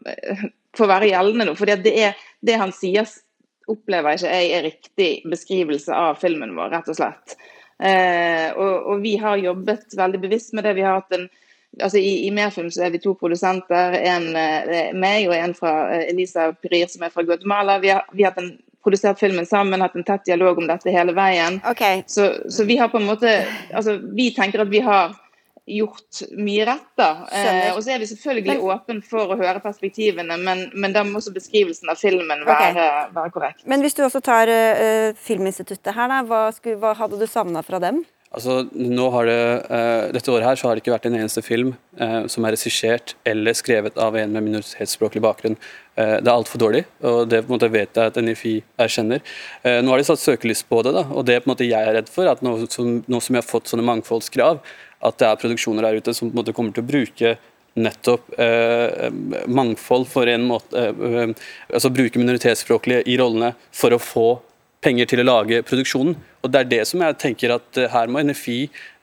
[0.78, 1.56] får være gjeldende nå.
[1.58, 3.10] fordi det, er, det han sier,
[3.70, 7.36] opplever ikke jeg er riktig beskrivelse av filmen vår, rett og slett.
[7.80, 10.74] Eh, og, og, vi har jobbet veldig bevisst med det.
[10.80, 11.30] Vi har hatt en
[11.78, 15.76] altså I, i Merfilm så er vi to produsenter, en eh, meg og en fra
[15.94, 17.80] eh, Elisa Pirir som er fra Guatemala.
[17.84, 20.92] Vi har, vi har hatt en produsert filmen sammen, hatt en tett dialog om dette
[20.94, 21.60] hele veien.
[21.68, 22.04] Okay.
[22.08, 23.42] Så, så, vi har på en måte
[23.74, 25.18] altså Vi tenker at vi har
[25.70, 26.88] gjort mye rett.
[26.98, 27.10] da.
[27.30, 31.04] Eh, og så er vi selvfølgelig men, åpen for å høre perspektivene, men, men da
[31.06, 33.12] må også beskrivelsen av filmen være, okay.
[33.14, 33.68] være korrekt.
[33.70, 37.62] Men hvis du også tar uh, Filminstituttet her, da, hva, skulle, hva hadde du savna
[37.66, 38.02] fra dem?
[38.30, 39.38] Altså, nå har det,
[39.74, 42.54] uh, Dette året her så har det ikke vært en eneste film uh, som er
[42.54, 45.58] regissert eller skrevet av en med minoritetsspråklig bakgrunn.
[45.98, 48.54] Uh, det er altfor dårlig, og det på en måte vet jeg at NFI
[48.86, 49.26] erkjenner.
[49.66, 51.98] nå har de satt søkelys på det, da, og det på en måte jeg er
[51.98, 54.62] redd for, at nå som, nå som jeg har fått sånne mangfoldskrav,
[55.00, 57.38] at det er produksjoner der ute som på en måte kommer til å bruke
[57.80, 59.10] nettopp eh,
[59.48, 61.34] mangfold for en måte eh,
[61.70, 64.28] Altså bruke minoritetsspråklige i rollene for å få
[64.84, 66.16] penger til å lage produksjonen.
[66.40, 68.60] Og Det er det som jeg tenker at eh, her må NFI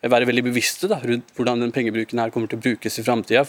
[0.07, 3.42] være veldig bevisste da, rundt hvordan den pengebruken her kommer til å brukes i framtida.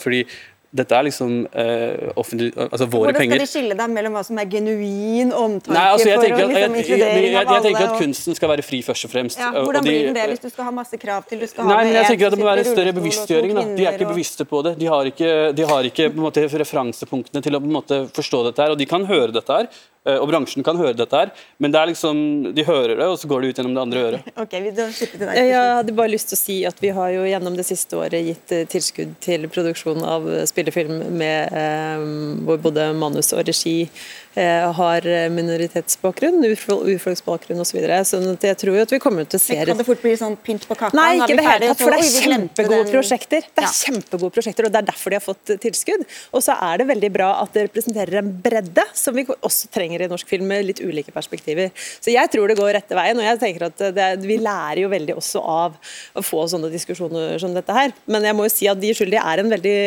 [0.78, 3.34] Dette er liksom eh, offentlig, altså våre Hvordan penger.
[3.34, 6.28] Hvordan skal de skille deg mellom hva som er genuin omtanke Nei, altså jeg for
[6.28, 9.13] tenker, at, liksom, jeg, jeg, jeg, jeg, tenker at kunsten skal være fri, først og
[9.13, 9.42] fremst.
[9.42, 11.48] Ja, hvordan og de, blir den det hvis du skal ha masse krav til du
[11.50, 13.54] skal Nei, ha men jeg tenker at Det må være en større bevisstgjøring.
[13.58, 13.66] Da.
[13.78, 14.78] De er ikke bevisste på det.
[14.80, 18.02] De har ikke, de har ikke på en måte, referansepunktene til å på en måte,
[18.16, 18.63] forstå dette.
[18.63, 19.70] her, og De kan høre dette her,
[20.08, 22.22] eh, og bransjen kan høre dette her, men det er liksom,
[22.56, 24.32] de hører det, og så går det ut gjennom det andre øret.
[24.44, 25.34] Ok, vi til deg.
[25.36, 28.28] Jeg hadde bare lyst til å si at Vi har jo gjennom det siste året
[28.28, 30.28] gitt eh, tilskudd til produksjon av
[30.67, 33.89] spillefilm med, eh, hvor både manus og regi
[34.38, 37.67] eh, har minoritetsbakgrunn, urfol urfolksbakgrunn osv.
[37.67, 37.99] Så videre.
[38.08, 40.13] sånn at jeg tror jo at vi kommer til å se kan det fort bli
[40.17, 40.95] sånn pynt på kaka?
[40.95, 43.47] Nei, ikke det hele tatt, for det er kjempegode prosjekter.
[43.51, 46.06] Det er kjempegode prosjekter, og det er derfor de har fått eh, tilskudd.
[46.32, 50.06] Og så er det veldig bra at det representerer en bredde, som vi også trenger
[50.06, 51.73] i norsk film, med litt ulike perspektiver.
[51.75, 54.93] Så jeg tror det går rette veien, og jeg tenker at det, vi lærer jo
[54.93, 55.75] veldig også av
[56.15, 57.91] å få sånne diskusjoner som dette her.
[58.08, 59.77] Men jeg må jo si at De skyldige er en veldig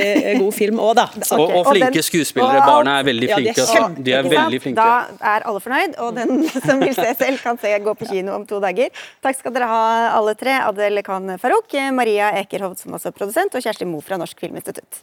[0.43, 1.07] god god film òg, da.
[1.25, 2.61] Så, Og, og Og flinke skuespillere.
[2.61, 3.65] og Barna er veldig Ja, de er flinke.
[3.67, 3.81] altså.
[3.81, 4.77] kjempe- De er veldig flinke.
[4.77, 8.35] Da er alle fornøyd, og den som vil se selv, kan se gå på kino
[8.37, 8.91] om to dager.
[9.25, 9.83] Takk skal dere ha,
[10.19, 10.59] alle tre.
[10.71, 15.03] Adel Khan Farouk, Maria Ekerhovd, som også er produsent, og Kjersti Moe fra Norsk Filminstitutt.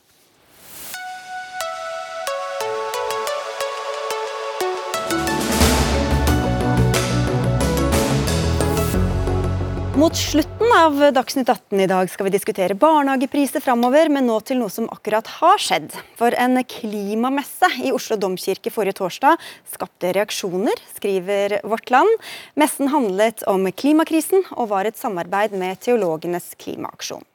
[9.97, 14.59] Mot slutten av Dagsnytt 18 i dag skal vi diskutere barnehagepriser framover, men nå til
[14.59, 15.87] noe som akkurat har skjedd.
[16.19, 19.41] For en klimamesse i Oslo domkirke forrige torsdag
[19.73, 22.13] skapte reaksjoner, skriver Vårt Land.
[22.53, 27.25] Messen handlet om klimakrisen og var et samarbeid med Teologenes klimaaksjon.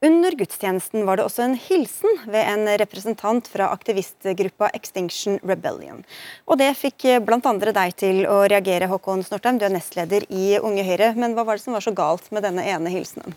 [0.00, 6.04] Under gudstjenesten var det også en hilsen ved en representant fra aktivistgruppa Extinction Rebellion.
[6.46, 7.40] Og det fikk bl.a.
[7.80, 9.58] deg til å reagere, Håkon Snortheim.
[9.58, 11.10] Du er nestleder i Unge Høyre.
[11.18, 13.34] Men hva var det som var så galt med denne ene hilsenen?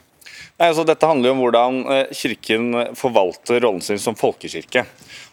[0.60, 4.86] Nei, altså, dette handler jo om hvordan eh, Kirken forvalter rollen sin som folkekirke.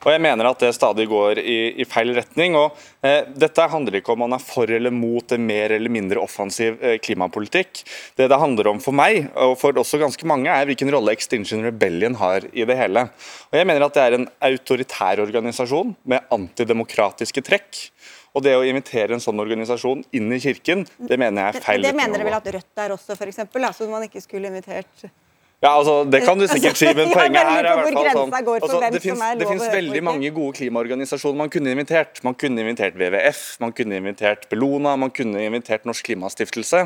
[0.05, 2.57] Og jeg mener at det stadig går i, i feil retning.
[2.57, 6.23] og eh, Dette handler ikke om man er for eller mot en mer eller mindre
[6.23, 7.83] offensiv eh, klimapolitikk.
[8.17, 11.65] Det det handler om for meg, og for også ganske mange, er hvilken rolle Extinction
[11.67, 13.09] Rebellion har i det hele.
[13.51, 17.89] Og Jeg mener at det er en autoritær organisasjon med antidemokratiske trekk.
[18.39, 21.83] Og det å invitere en sånn organisasjon inn i kirken, det mener jeg er feil.
[21.83, 23.41] Det det mener dere vel at Rødt er også, f.eks.?
[23.59, 25.09] Altså man ikke skulle invitert
[25.59, 28.35] Ja, altså, Det kan du sikkert si, men poenget her er i hvert fall sånn
[28.63, 32.21] altså, Det finnes, veldig mange gode klimaorganisasjoner man kunne invitert.
[32.23, 36.85] Man kunne invitert WWF, man kunne invitert Bellona, man kunne invitert Norsk Klimastiftelse.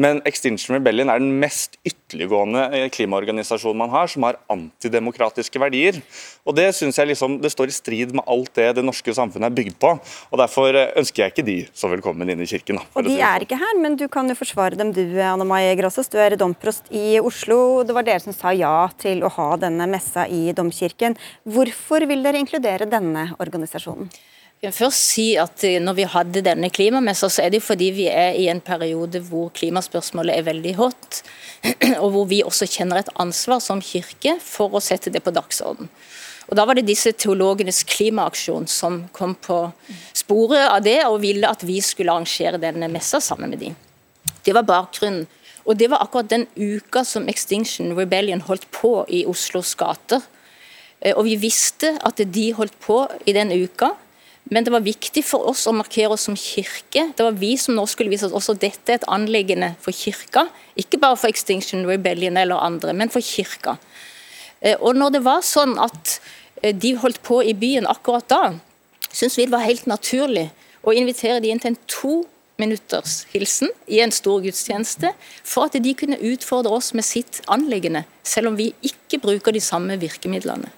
[0.00, 6.00] Men Extinction Rebellion er den mest ytterliggående eh, klimaorganisasjonen man har, som har antidemokratiske verdier.
[6.48, 9.50] Og Det synes jeg liksom, det står i strid med alt det det norske samfunnet
[9.50, 9.92] er bygd på.
[10.32, 12.80] og Derfor eh, ønsker jeg ikke de så velkommen inn i kirken.
[12.80, 13.46] Da, Og de si er sånn.
[13.50, 16.08] ikke her, men du kan jo forsvare dem du, Anne Mai Grosses.
[16.08, 17.84] Du er domprost i Oslo.
[17.84, 21.18] Det var dere som sa ja til å ha denne messa i domkirken.
[21.44, 24.10] Hvorfor vil dere inkludere denne organisasjonen?
[24.56, 27.90] Jeg vil først si at eh, Når vi hadde denne klimamessa, så er det fordi
[27.92, 31.20] vi er i en periode hvor klimaspørsmålet er veldig hot,
[32.02, 35.90] og hvor vi også kjenner et ansvar som kirke for å sette det på dagsorden.
[36.46, 39.58] Og Da var det disse teologenes klimaaksjon som kom på
[40.14, 43.76] sporet av det, og ville at vi skulle arrangere denne messa sammen med dem.
[44.46, 45.26] Det var bakgrunnen.
[45.66, 50.22] Og det var akkurat den uka som Extinction Rebellion holdt på i Oslos gater.
[51.00, 53.90] Eh, Og vi visste at de holdt på i den uka.
[54.48, 57.08] Men det var viktig for oss å markere oss som kirke.
[57.16, 60.46] Det var vi som nå skulle vise at også dette er et anliggende for kirka.
[60.78, 63.76] Ikke bare for Extinction Rebellion eller andre, men for kirka.
[64.62, 66.20] Eh, Og når det var sånn at
[66.62, 68.54] eh, de holdt på i byen akkurat da,
[69.10, 70.50] syns vi det var helt naturlig
[70.86, 72.14] å invitere de inn til en to
[72.62, 75.12] minutters hilsen i en stor gudstjeneste,
[75.44, 79.62] for at de kunne utfordre oss med sitt anliggende, selv om vi ikke bruker de
[79.64, 80.72] samme virkemidlene.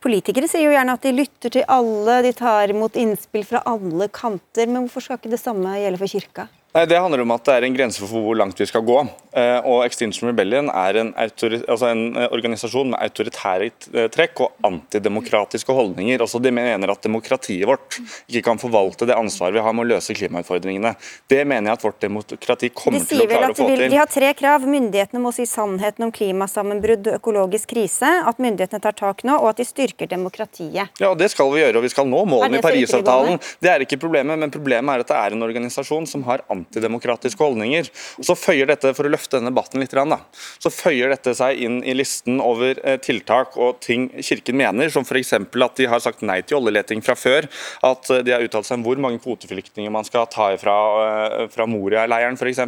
[0.00, 4.08] Politikere sier jo gjerne at de lytter til alle, de tar imot innspill fra alle
[4.08, 4.64] kanter.
[4.64, 6.46] Men hvorfor skal ikke det samme gjelde for kirka?
[6.70, 9.00] Nei, Det handler om at det er en grense for hvor langt vi skal gå.
[9.34, 13.70] Eh, og Extinction Rebellion er en, altså en eh, organisasjon med autoritære
[14.14, 16.22] trekk og antidemokratiske holdninger.
[16.22, 19.90] Også De mener at demokratiet vårt ikke kan forvalte det ansvaret vi har med å
[19.96, 20.94] løse klimautfordringene.
[21.30, 23.84] Det mener jeg at vårt demokrati kommer til å klare å få til.
[23.90, 24.66] de har tre krav.
[24.70, 28.12] Myndighetene må si sannheten om klimasammenbrudd og økologisk krise.
[28.30, 30.94] At myndighetene tar tak nå, og at de styrker demokratiet.
[31.02, 33.42] Ja, og Det skal vi gjøre, og vi skal nå målene i Parisavtalen.
[33.58, 37.42] Det er ikke problemet, men problemet er at det er en organisasjon som har antidemokratiske
[37.42, 37.90] holdninger.
[38.20, 40.20] Og Så føyer dette, for å løfte denne debatten litt, da,
[40.60, 45.04] så føyer dette seg inn i listen over eh, tiltak og ting Kirken mener, som
[45.04, 45.32] f.eks.
[45.34, 47.48] at de har sagt nei til oljeleting fra før,
[47.86, 51.46] at eh, de har uttalt seg om hvor mange kvoteflyktninger man skal ta ifra eh,
[51.52, 52.60] fra Moria-leiren f.eks.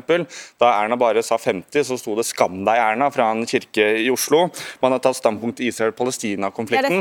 [0.61, 4.09] Da Erna bare sa 50, så sto det 'skam deg, Erna' fra en kirke i
[4.13, 4.49] Oslo.
[4.83, 7.01] Man har tatt standpunkt i Israel-Palestina-konflikten.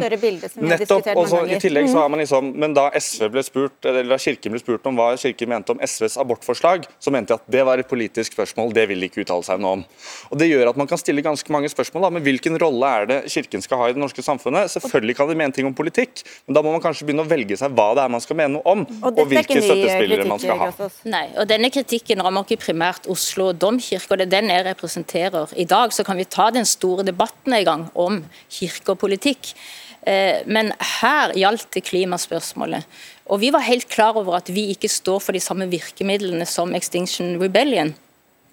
[0.72, 1.42] Nettopp, og så.
[1.48, 2.02] I tillegg så Mhm.
[2.02, 5.18] har man liksom, men da SV ble spurt, eller da Kirken ble spurt om hva
[5.18, 8.88] Kirken mente om SVs abortforslag, så mente de at det var et politisk spørsmål, det
[8.90, 9.84] vil de ikke uttale seg noe om.
[10.32, 12.08] Og Det gjør at man kan stille ganske mange spørsmål.
[12.08, 14.72] da, men Hvilken rolle er det Kirken skal ha i det norske samfunnet?
[14.72, 17.58] Selvfølgelig kan de mene ting om politikk, men da må man kanskje begynne å velge
[17.58, 20.62] seg hva det er man skal mene noe om, og, er hvilke støttespillere man skal
[20.62, 20.90] ha.
[21.12, 25.54] Nei, og denne kritikken rammer ikke primært Oslo domkirke, og det er den jeg representerer.
[25.56, 29.54] I dag så kan vi ta den store debatten i gang om kirke og politikk.
[30.02, 32.86] Eh, Men her gjaldt det klimaspørsmålet.
[33.32, 36.74] Og vi var helt klar over at vi ikke står for de samme virkemidlene som
[36.76, 37.94] Extinction Rebellion.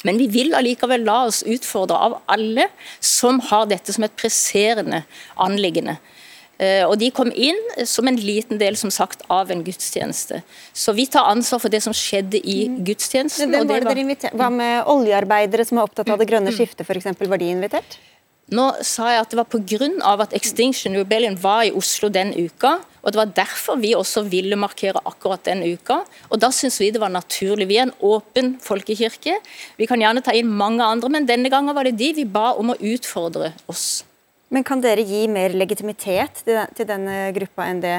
[0.06, 2.68] Men vi vil allikevel la oss utfordre av alle
[3.02, 5.02] som har dette som et presserende
[5.42, 5.96] anliggende.
[6.58, 10.42] Eh, Og De kom inn som en liten del som sagt, av en gudstjeneste.
[10.74, 13.50] Så vi tar ansvar for det som skjedde i gudstjenesten.
[13.50, 14.38] Hvem var det dere inviterte?
[14.38, 17.18] Hva med oljearbeidere som er opptatt av det grønne skiftet, f.eks.?
[17.18, 17.98] Var de invitert?
[18.48, 20.22] Nå sa jeg at det var pga.
[20.22, 22.78] at Extinction Rebellion var i Oslo den uka.
[23.08, 26.02] Og Det var derfor vi også ville markere akkurat den uka.
[26.28, 27.68] og Da syns vi det var naturlig.
[27.68, 29.38] Vi er en åpen folkekirke.
[29.78, 32.52] Vi kan gjerne ta inn mange andre, men denne gangen var det de vi ba
[32.52, 34.04] om å utfordre oss.
[34.52, 37.96] Men kan dere gi mer legitimitet til denne gruppa enn det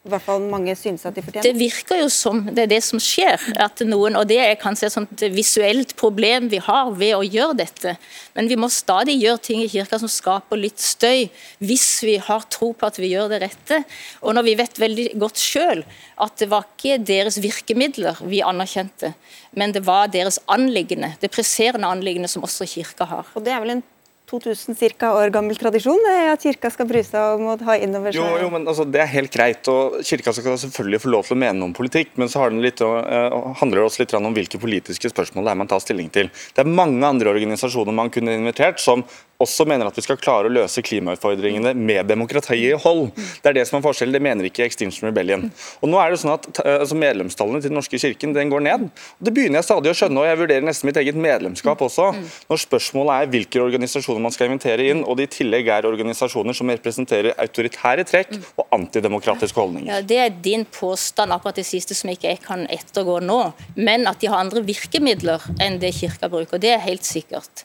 [0.00, 1.44] i hvert fall mange synes at de fortjener?
[1.44, 3.36] Det virker jo som det er det som skjer.
[3.60, 7.58] at noen, og Det er kanskje et sånt visuelt problem vi har ved å gjøre
[7.58, 7.96] dette.
[8.34, 11.28] Men vi må stadig gjøre ting i kirka som skaper litt støy,
[11.60, 13.84] hvis vi har tro på at vi gjør det rette.
[14.22, 15.84] Og når vi vet veldig godt selv
[16.16, 19.12] at det var ikke deres virkemidler vi anerkjente,
[19.52, 23.28] men det var deres anliggende, det presserende anliggende som også kirka har.
[23.34, 23.88] Og det er vel en
[24.30, 28.20] 2000 cirka år gammel tradisjon at kirka skal bry seg om å ha innover seg
[28.20, 29.68] Jo, jo, men altså, Det er helt greit.
[29.68, 32.54] og Kirka skal selvfølgelig få lov til å mene noe om politikk, men så har
[32.54, 35.82] den litt, uh, handler det også litt om hvilke politiske spørsmål det er man tar
[35.82, 36.30] stilling til.
[36.54, 39.04] Det er mange andre organisasjoner man kunne invitert som
[39.40, 43.10] også mener at vi skal klare å løse klimautfordringene med demokratiet i hold.
[43.42, 44.14] Det er det som er forskjellen.
[44.16, 45.46] Det mener ikke Extinction Rebellion.
[45.80, 48.64] Og nå er det sånn at eh, altså, Medlemstallene til Den norske kirken den går
[48.66, 48.88] ned.
[49.18, 52.10] Det begynner jeg stadig å skjønne, og jeg vurderer nesten mitt eget medlemskap også.
[52.50, 56.56] Når spørsmålet er hvilke organisasjoner man skal invitere inn, og det i tillegg er organisasjoner
[56.56, 59.92] som representerer autoritære trekk og antidemokratiske holdninger.
[59.94, 63.40] Ja, Det er din påstand, akkurat det siste som ikke jeg kan ettergå nå.
[63.78, 67.64] Men at de har andre virkemidler enn det kirka bruker, det er helt sikkert.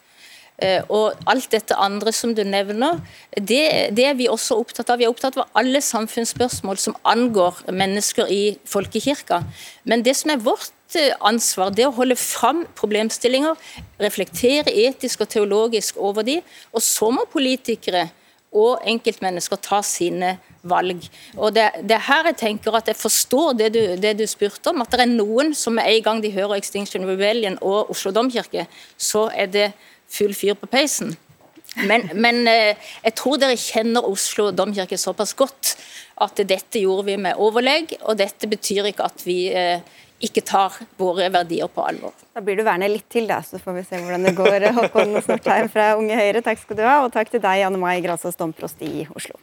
[0.63, 3.01] Eh, og alt dette andre som du nevner,
[3.35, 5.01] det, det, er vi også opptatt av.
[5.01, 9.41] Vi er opptatt av alle samfunnsspørsmål som angår mennesker i folkekirka.
[9.83, 13.59] Men det som er vårt eh, ansvar, det å holde fram problemstillinger,
[13.99, 16.39] reflektere etisk og teologisk over de,
[16.71, 18.07] og så må politikere
[18.55, 21.03] og enkeltmennesker ta sine valg.
[21.35, 24.71] Og det, det er her jeg tenker at jeg forstår det du, det du, spurte
[24.71, 28.13] om, at det er noen som med en gang de hører Extinction Rebellion og Oslo
[28.15, 28.65] domkirke,
[28.97, 29.67] så er det
[30.11, 31.15] full fyr på peisen.
[31.75, 35.75] Men, men eh, jeg tror dere kjenner Oslo domkirke såpass godt
[36.23, 39.83] at dette gjorde vi med overlegg, og dette betyr ikke at vi eh,
[40.23, 42.15] ikke tar våre verdier på alvor.
[42.31, 44.69] Da blir du værende litt til, da, så får vi se hvordan det går.
[44.77, 47.01] Håkon Snortheim fra Unge Høyre, takk skal du ha.
[47.03, 49.35] Og takk til deg, Anne Mai Grasås, domprost i Oslo.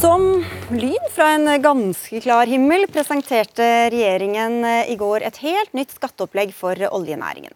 [0.00, 0.42] Som
[0.78, 6.78] lyn fra en ganske klar himmel presenterte regjeringen i går et helt nytt skatteopplegg for
[6.92, 7.52] oljenæringen.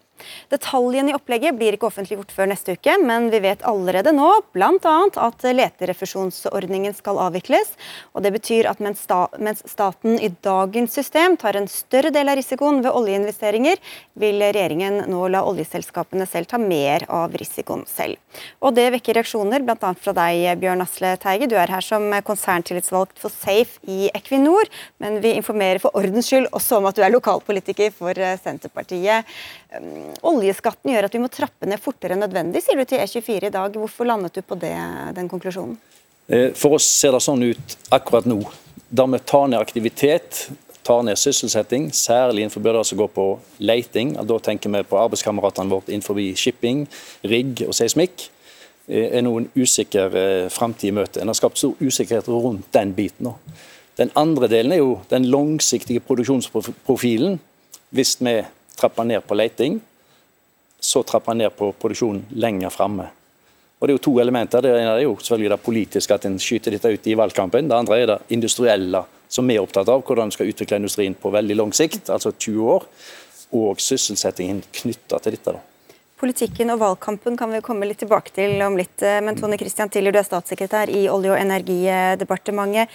[0.53, 4.95] Detaljene i opplegget blir ikke offentliggjort før neste uke, men vi vet allerede nå bl.a.
[5.27, 7.75] at leterefusjonsordningen skal avvikles.
[8.15, 9.03] og Det betyr at mens
[9.67, 13.81] staten i dagens system tar en større del av risikoen ved oljeinvesteringer,
[14.15, 18.17] vil regjeringen nå la oljeselskapene selv ta mer av risikoen selv.
[18.61, 19.93] Og Det vekker reaksjoner bl.a.
[19.95, 21.49] fra deg, Bjørn Asle Teige.
[21.51, 24.69] Du er her som konserntillitsvalgt for Safe i Equinor,
[25.03, 29.27] men vi informerer for ordens skyld også om at du er lokalpolitiker for Senterpartiet.
[30.27, 33.55] Oljeskatten gjør at vi må trappe ned fortere enn nødvendig, sier du til E24 i
[33.55, 33.77] dag.
[33.77, 34.75] Hvorfor landet du på det,
[35.17, 35.77] den konklusjonen?
[36.29, 38.41] Eh, for oss ser det sånn ut akkurat nå.
[38.89, 40.47] Da vi tar ned aktivitet,
[40.87, 43.27] tar ned sysselsetting, særlig innenfor det som går på
[43.59, 44.15] leiting.
[44.27, 46.87] Da tenker vi på arbeidskameratene våre innenfor shipping,
[47.27, 48.29] rigg og seismikk.
[48.89, 51.23] Eh, er nå en usikker eh, framtid i møte.
[51.23, 53.33] En har skapt stor usikkerhet rundt den biten.
[53.99, 57.41] Den andre delen er jo den langsiktige produksjonsprofilen.
[57.91, 58.43] Hvis vi
[58.77, 59.81] trapper ned på leiting,
[60.81, 63.09] så trapper ned på produksjonen lenger framme.
[63.79, 64.63] Og Det er jo to elementer.
[64.65, 67.69] Det ene er jo selvfølgelig det politiske, at en skyter dette ut i valgkampen.
[67.69, 70.03] Det andre er det industrielle, som vi er opptatt av.
[70.03, 72.87] Hvordan en skal utvikle industrien på veldig lang sikt, altså 20 år.
[73.53, 75.53] Og sysselsettingen knytta til dette.
[75.53, 75.61] da.
[76.17, 79.03] Politikken og valgkampen kan vi komme litt tilbake til om litt.
[79.03, 82.89] Men Tone Christian Tiller, du er statssekretær i Olje- og energidepartementet.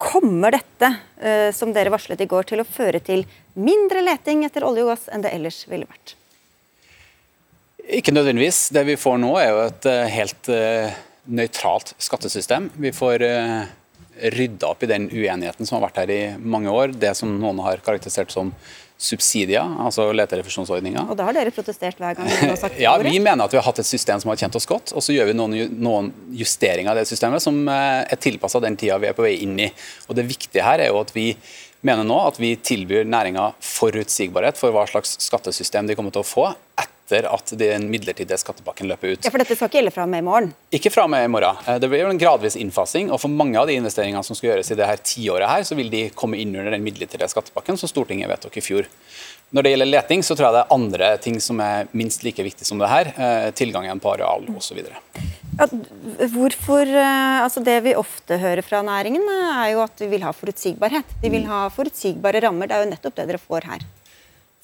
[0.00, 3.26] Kommer dette, eh, som dere varslet i går, til å føre til
[3.60, 6.14] mindre leting etter olje og gass enn det ellers ville vært?
[7.98, 8.70] Ikke nødvendigvis.
[8.72, 10.96] Det vi får nå er jo et eh, helt uh,
[11.28, 12.70] nøytralt skattesystem.
[12.80, 13.26] Vi får
[14.32, 16.96] rydda opp i den uenigheten som har vært her i mange år.
[16.96, 18.54] Det som noen har karakterisert som
[19.00, 21.06] subsidier, altså leterefusjonsordninga.
[21.08, 22.28] Og da har dere protestert hver gang?
[22.28, 24.58] Dere har sagt ja, Vi mener at vi har hatt et system som har tjent
[24.60, 28.60] oss godt, og så gjør vi noen, noen justeringer av det systemet som er tilpassa
[28.60, 29.70] den tida vi er på vei inn i.
[30.08, 31.30] Og Det viktige her er jo at vi
[31.86, 36.28] mener nå at vi tilbyr næringa forutsigbarhet for hva slags skattesystem de kommer til å
[36.28, 36.50] få
[37.10, 39.24] etter at den midlertidige skattepakken løper ut.
[39.24, 40.52] Ja, For dette skal ikke gjelde fra og med i morgen?
[40.74, 41.58] Ikke fra og med i morgen.
[41.66, 43.10] Eh, det blir jo en gradvis innfasing.
[43.10, 45.78] og For mange av de investeringene som skal gjøres i det her tiåret, her, så
[45.78, 48.88] vil de komme inn under den midlertidige skattepakken som Stortinget vedtok i fjor.
[49.50, 52.44] Når det gjelder leting, så tror jeg det er andre ting som er minst like
[52.46, 53.10] viktig som det her.
[53.18, 54.78] Eh, tilgangen på areal osv.
[55.58, 55.66] Ja,
[56.30, 60.30] hvorfor, eh, altså Det vi ofte hører fra næringen, er jo at de vil ha
[60.32, 61.16] forutsigbarhet.
[61.22, 62.70] De vil ha forutsigbare rammer.
[62.70, 63.82] Det er jo nettopp det dere får her.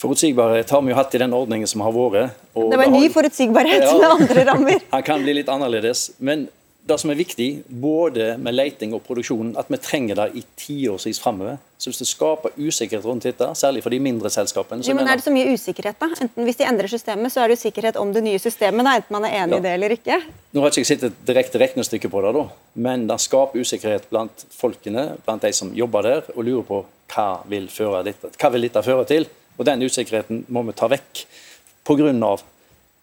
[0.00, 2.36] Forutsigbarhet har vi jo hatt i den ordningen som har vært.
[2.52, 4.86] det var en ny forutsigbarhet ja, med andre rammer.
[4.94, 6.10] Han kan bli litt annerledes.
[6.18, 6.48] Men
[6.86, 7.46] det som er viktig,
[7.82, 11.56] både med leiting og produksjon, at vi trenger det i tiårsvis framover.
[11.80, 15.18] Så hvis det skaper usikkerhet rundt dette, særlig for de mindre selskapene jo, men Er
[15.18, 16.10] det så mye usikkerhet, da?
[16.14, 18.94] Enten Hvis de endrer systemet, så er det jo sikkerhet om det nye systemet, da,
[19.00, 19.58] enten man er enig ja.
[19.58, 20.20] i det eller ikke?
[20.52, 22.44] Nå har ikke jeg sett et direkte regnestykke på det, da,
[22.86, 26.84] men det skaper usikkerhet blant folkene, blant de som jobber der, og lurer på
[27.16, 27.66] hva vil,
[28.06, 29.28] dette, hva vil dette føre til.
[29.56, 31.24] Og Den usikkerheten må vi ta vekk
[31.86, 32.36] pga.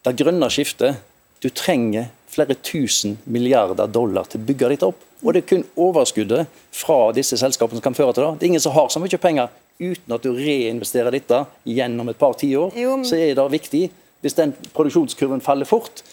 [0.03, 0.99] det grønne skiftet.
[1.41, 5.01] Du trenger flere tusen milliarder dollar til å bygge dette opp.
[5.23, 8.39] Og det er kun overskuddet fra disse selskapene som kan føre til det.
[8.39, 9.49] Det er ingen som har så mye penger
[9.79, 12.75] uten at du reinvesterer dette gjennom et par tiår.
[13.07, 13.85] Så er det viktig.
[14.23, 16.03] Hvis den produksjonskurven faller fort,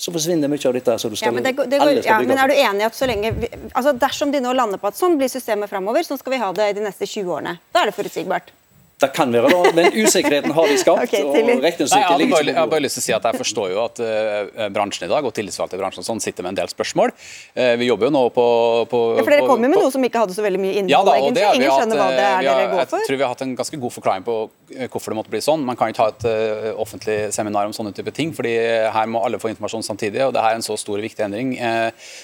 [0.00, 0.96] så forsvinner mye av dette.
[0.98, 3.06] så du skal, ja, men, det, det går, ja, men er du enig at så
[3.06, 6.34] lenge vi, altså Dersom de nå lander på at sånn blir systemet framover, sånn skal
[6.34, 7.58] vi ha det i de neste 20 årene.
[7.74, 8.48] Da er det forutsigbart.
[9.00, 9.70] Det kan være, da.
[9.76, 11.02] men usikkerheten har de skapt.
[11.06, 13.72] okay, og regnestykket ligger bare, Jeg har bare lyst til å si at jeg forstår
[13.72, 16.72] jo at uh, bransjen i dag, og tillitsvalgte i bransjen sånn, sitter med en del
[16.72, 17.14] spørsmål.
[17.56, 18.46] Uh, vi jobber jo nå på,
[18.90, 20.92] på Ja, For dere kom jo med noe som ikke hadde så veldig mye innhold,
[20.92, 21.46] ja, da, egentlig.
[21.60, 23.00] Ingen skjønner hva det er har, dere går for.
[23.00, 24.36] Jeg tror vi har hatt en ganske god forklaring på
[24.92, 25.64] hvorfor det måtte bli sånn.
[25.66, 28.54] Man kan ikke ha et uh, offentlig seminar om sånne type ting, fordi
[28.92, 30.22] her må alle få informasjon samtidig.
[30.26, 31.56] og det her er en så stor og viktig endring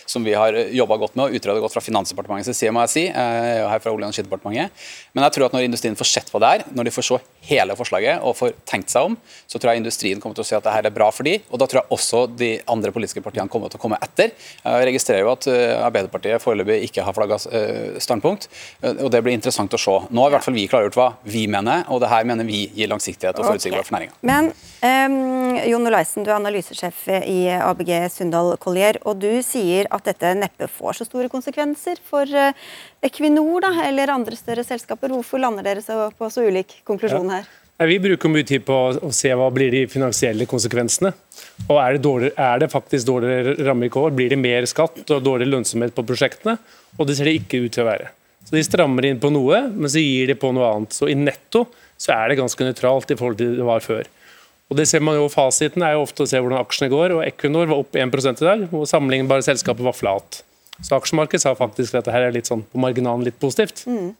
[0.07, 3.05] som vi har jobba godt med og utreda godt fra Finansdepartementets side, må jeg si.
[3.09, 4.87] Jeg er her fra Olje- og energidepartementet.
[5.16, 7.18] Men jeg tror at når industrien får sett på det her, når de får se
[7.46, 10.56] hele forslaget og får tenkt seg om, så tror jeg industrien kommer til å si
[10.58, 13.50] at dette er bra for de, og da tror jeg også de andre politiske partiene
[13.52, 14.32] kommer til å komme etter.
[14.64, 18.48] Jeg registrerer jo at eh, Arbeiderpartiet foreløpig ikke har flagga eh, standpunkt,
[18.82, 19.98] eh, og det blir interessant å se.
[20.10, 22.66] Nå har i hvert fall vi klargjort hva vi mener, og det her mener vi
[22.74, 24.18] gir langsiktighet og forutsigbarhet for næringa.
[24.85, 30.35] Um, Jon Olaisen, du er analysesjef i ABG Sundal Collier, og du sier at dette
[30.37, 32.29] neppe får så store konsekvenser for
[33.07, 35.14] Equinor da, eller andre større selskaper.
[35.16, 37.49] Hvorfor lander dere så, på så ulik konklusjon her?
[37.49, 37.62] Ja.
[37.85, 41.11] Vi bruker mye tid på å se hva blir de finansielle konsekvensene.
[41.68, 45.93] Og Er det, er det faktisk dårligere rammevilkår, blir det mer skatt og dårligere lønnsomhet
[45.93, 46.57] på prosjektene?
[46.97, 48.09] Og det ser det ikke ut til å være.
[48.47, 50.97] Så De strammer inn på noe, men så gir de på noe annet.
[50.97, 51.66] Så I netto
[52.01, 54.09] så er det ganske nøytralt i forhold til det var før.
[54.66, 57.14] Og det ser man jo Fasiten er jo ofte å se hvordan aksjene går.
[57.16, 60.42] og Equinor var opp 1% i dag, og sammenlignbare selskapet var flat.
[60.82, 63.84] Så aksjemarkedet sa faktisk at dette her er litt sånn på marginalen litt positivt.
[63.86, 64.14] Mm.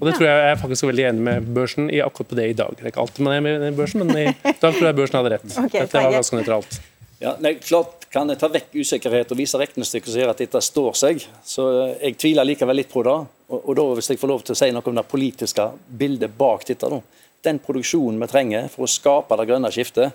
[0.00, 2.46] Og det tror jeg jeg er faktisk veldig enig med børsen i akkurat på det
[2.48, 2.72] i dag.
[2.74, 5.18] Det er ikke alltid man er med i børsen, men i dag tror jeg børsen
[5.20, 5.44] hadde rett.
[5.66, 6.78] Okay, Dette var ganske nøytralt.
[7.22, 10.60] Ja, nei, klart Kan jeg ta vekk usikkerhet og vise regnestykker som si at dette
[10.60, 11.62] står seg, så
[11.94, 13.14] jeg tviler likevel litt på det.
[13.48, 16.34] Og, og da, hvis jeg får lov til å si noe om det politiske bildet
[16.36, 16.98] bak dette, da.
[17.42, 20.14] Den produksjonen vi trenger for å skape det grønne skiftet,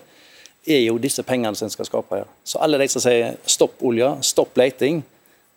[0.68, 2.28] er jo disse pengene som en skal skape her.
[2.44, 5.02] Så alle de som sier stopp olja, stopp leiting,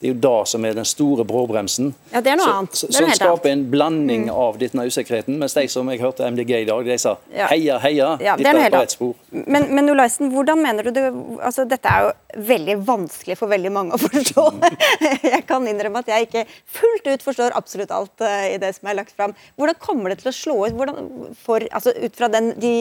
[0.01, 1.91] det er jo det som er den store bråbremsen.
[2.09, 2.77] Ja, det er noe så, annet.
[2.79, 4.31] Så, som skaper en blanding mm.
[4.33, 5.35] av denne usikkerheten.
[5.37, 7.13] Mens de som jeg hørte MDG i dag, de sa
[7.51, 9.11] heia, heia, ja, dette er, på rett spor.
[9.29, 11.05] Men, men Olaisen, hvordan mener du det
[11.37, 14.47] altså, Dette er jo veldig vanskelig for veldig mange å forstå.
[15.35, 16.47] jeg kan innrømme at jeg ikke
[16.79, 19.37] fullt ut forstår absolutt alt uh, i det som er lagt fram.
[19.53, 21.11] Hvordan kommer det til å slå ut hvordan,
[21.43, 22.73] for, altså, ut fra den, de,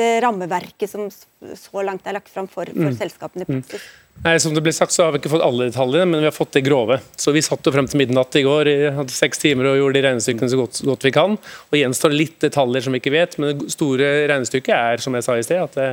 [0.00, 2.96] det rammeverket som så langt er lagt fram for, for mm.
[2.96, 3.84] selskapene i praksis?
[3.84, 4.01] Mm.
[4.22, 6.34] Nei, som det ble sagt, så har vi ikke fått alle detaljene, men vi har
[6.34, 7.00] fått det grove.
[7.18, 10.02] Så Vi satt jo frem til midnatt i går, hadde seks timer og gjorde de
[10.06, 11.34] regnestykkene så godt, godt, vi kan.
[11.34, 15.26] Og Gjenstår litt detaljer som vi ikke vet, men det store regnestykket er som jeg
[15.26, 15.88] sa i sted, at det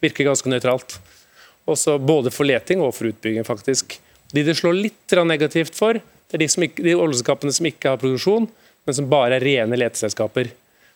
[0.00, 0.96] virker ganske nøytralt.
[1.68, 3.98] Også både for leting og for utbygging, faktisk.
[4.32, 7.92] De det slår litt negativt for, det er de, som ikke, de oljeselskapene som ikke
[7.92, 8.48] har produksjon,
[8.84, 10.48] men som bare er rene leteselskaper.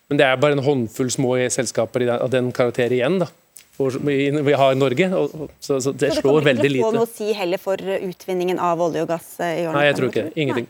[0.08, 3.20] Men det er bare en håndfull små selskaper av den karakter igjen.
[3.20, 3.28] da
[3.78, 5.10] vi har i Norge.
[5.14, 6.82] Og, så, så, det, så det slår veldig lite.
[6.82, 9.04] Så Det kommer ikke til å få noe å si heller for utvinningen av olje
[9.06, 10.34] og gass eh, i årene Nei, jeg tror ikke det.
[10.36, 10.68] Ingenting.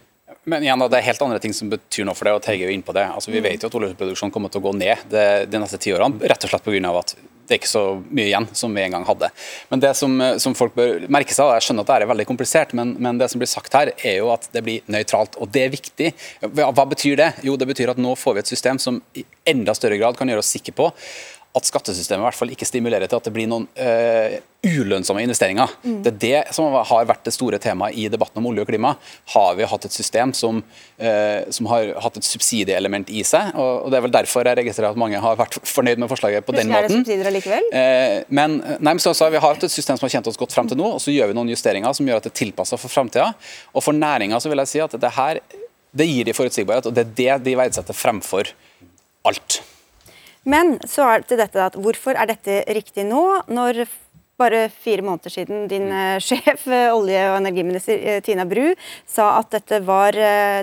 [0.48, 2.70] Men igjen, Det er helt andre ting som betyr noe for det, og Terje er
[2.70, 3.08] jo inne på det.
[3.08, 3.48] Altså, Vi mm.
[3.48, 6.46] vet jo at oljeproduksjonen kommer til å gå ned de, de neste ti årene, rett
[6.46, 6.94] og slett pga.
[7.00, 9.30] at det er ikke så mye igjen som vi en gang hadde.
[9.70, 12.26] Men det som, som folk bør merke seg, og jeg skjønner at det er veldig
[12.28, 15.38] komplisert, men, men, det som blir sagt her, er jo at det blir nøytralt.
[15.40, 16.10] Og det er viktig.
[16.44, 17.30] Hva, hva betyr det?
[17.48, 20.28] Jo, det betyr at nå får vi et system som i enda større grad kan
[20.28, 20.90] gjøre oss sikre på
[21.58, 25.70] at skattesystemet i hvert fall ikke stimulerer til at det blir noen uh, ulønnsomme investeringer.
[25.84, 25.98] Mm.
[26.04, 28.94] Det er det som har vært det store temaet i debatten om olje og klima.
[29.34, 30.62] Har vi hatt et system som,
[31.02, 33.52] uh, som har hatt et subsidieelement i seg?
[33.54, 36.46] Og, og, Det er vel derfor jeg registrerer at mange har vært fornøyd med forslaget
[36.46, 37.04] på den måten.
[37.70, 40.40] Uh, men, nei, men så, så, Vi har hatt et system som har kjent oss
[40.40, 42.40] godt frem til nå, og så gjør vi noen justeringer som gjør at det er
[42.44, 43.32] tilpassa for framtida.
[43.74, 45.42] Og for næringa vil jeg si at det her
[45.98, 48.50] det gir de forutsigbarhet, og det er det de verdsetter fremfor
[49.28, 49.62] alt.
[50.48, 53.22] Men så er det til dette at hvorfor er dette riktig nå,
[53.52, 53.84] når
[54.38, 58.70] bare fire måneder siden din uh, sjef, uh, olje- og energiminister uh, Tina Bru,
[59.06, 60.16] sa at dette var,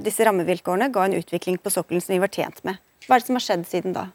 [0.06, 2.80] disse rammevilkårene ga en utvikling på sokkelen som vi var tjent med.
[3.06, 4.10] Hva er det som har skjedd siden da?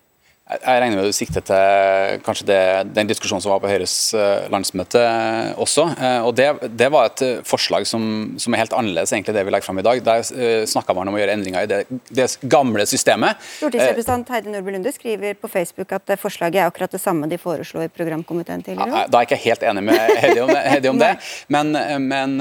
[0.50, 2.60] Jeg regner med du sikter til kanskje det,
[2.96, 5.84] den diskusjonen som var på Høyres eh, landsmøte eh, også.
[5.94, 8.02] Eh, og Det, det var et forslag som,
[8.40, 10.02] som, er helt annerledes egentlig det vi legger fram i dag.
[10.04, 13.38] Der uh, snakka man om å gjøre endringer i det, det gamle systemet.
[13.60, 17.84] Stortingsrepresentant Heidi Nordby Lunde skriver på Facebook at forslaget er akkurat det samme de foreslo
[17.84, 19.04] i programkomiteen tidligere.
[19.06, 21.12] Da er jeg ikke helt enig med Heidi om, Heidi om det.
[21.52, 21.72] Men,
[22.08, 22.36] men,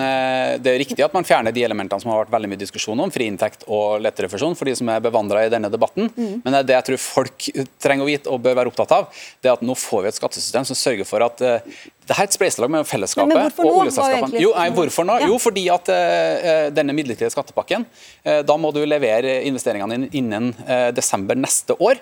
[0.64, 3.14] det er riktig at man fjerner de elementene som har vært veldig mye diskusjon om,
[3.14, 6.10] fri inntekt og letterefusjon, for de som er bevandra i denne debatten.
[6.16, 6.42] Mm.
[6.42, 7.50] Men det er det jeg tror folk
[7.84, 9.08] trenger trenger å vite og bør være opptatt av,
[9.42, 11.76] det er at nå får vi et skattesystem som sørger for at uh,
[12.10, 14.40] det her er et spleiselag mellom fellesskapet men og oljeselskapene.
[14.42, 15.20] Jo, nei, hvorfor nå?
[15.22, 15.30] Ja.
[15.30, 17.86] Jo, fordi at uh, denne midlertidige skattepakken,
[18.26, 20.52] uh, da må du levere investeringene innen
[20.96, 22.00] desember neste år.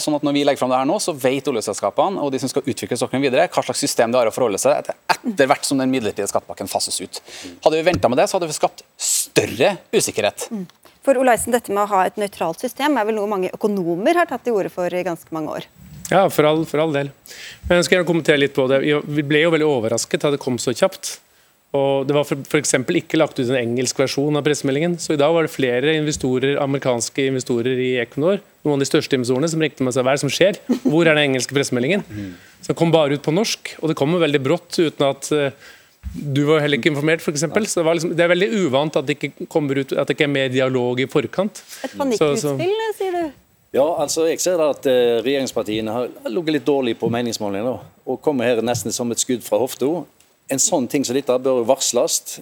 [0.00, 2.48] Sånn at Når vi legger fram det her nå, så vet oljeselskapene og de som
[2.48, 5.68] skal utvikle sokkelen videre, hva slags system de har å forholde seg til etter hvert
[5.68, 7.20] som den midlertidige skattepakken fases ut.
[7.66, 10.46] Hadde vi venta med det, så hadde vi skapt større usikkerhet.
[11.04, 11.06] Mm.
[11.06, 14.26] For Olaisen, dette med å ha et nøytralt system er vel noe mange økonomer har
[14.26, 15.66] tatt til orde for i ganske mange år?
[16.10, 17.10] Ja, for all, for all del.
[17.68, 18.80] Men jeg skal gjerne kommentere litt på det.
[18.84, 21.18] Vi ble jo veldig overrasket da det kom så kjapt.
[21.74, 22.74] Og Det var f.eks.
[22.78, 24.94] ikke lagt ut en engelsk versjon av pressemeldingen.
[25.02, 29.18] Så i dag var det flere investorer, amerikanske investorer i Equinor, noen av de største
[29.18, 30.60] investorene, som ringte med seg hva er det som skjer?
[30.84, 32.04] Hvor er den engelske pressemeldingen?
[32.62, 35.72] Så kom bare ut på norsk, og det kommer veldig brått uten at uh,
[36.14, 37.40] du var heller ikke informert, f.eks.
[37.40, 37.48] Så
[37.82, 40.34] det, liksom, det, er veldig uvant at det ikke kommer ut, at det ikke er
[40.34, 41.64] mer dialog i forkant.
[41.86, 43.24] Et panikkutspill, sier du?
[43.74, 47.74] Ja, altså jeg ser at eh, Regjeringspartiene har ligget litt dårlig på meningsmålingene
[48.06, 49.88] og kommer her nesten som et skudd fra hofta.
[50.52, 52.38] En sånn ting som dette bør varsles.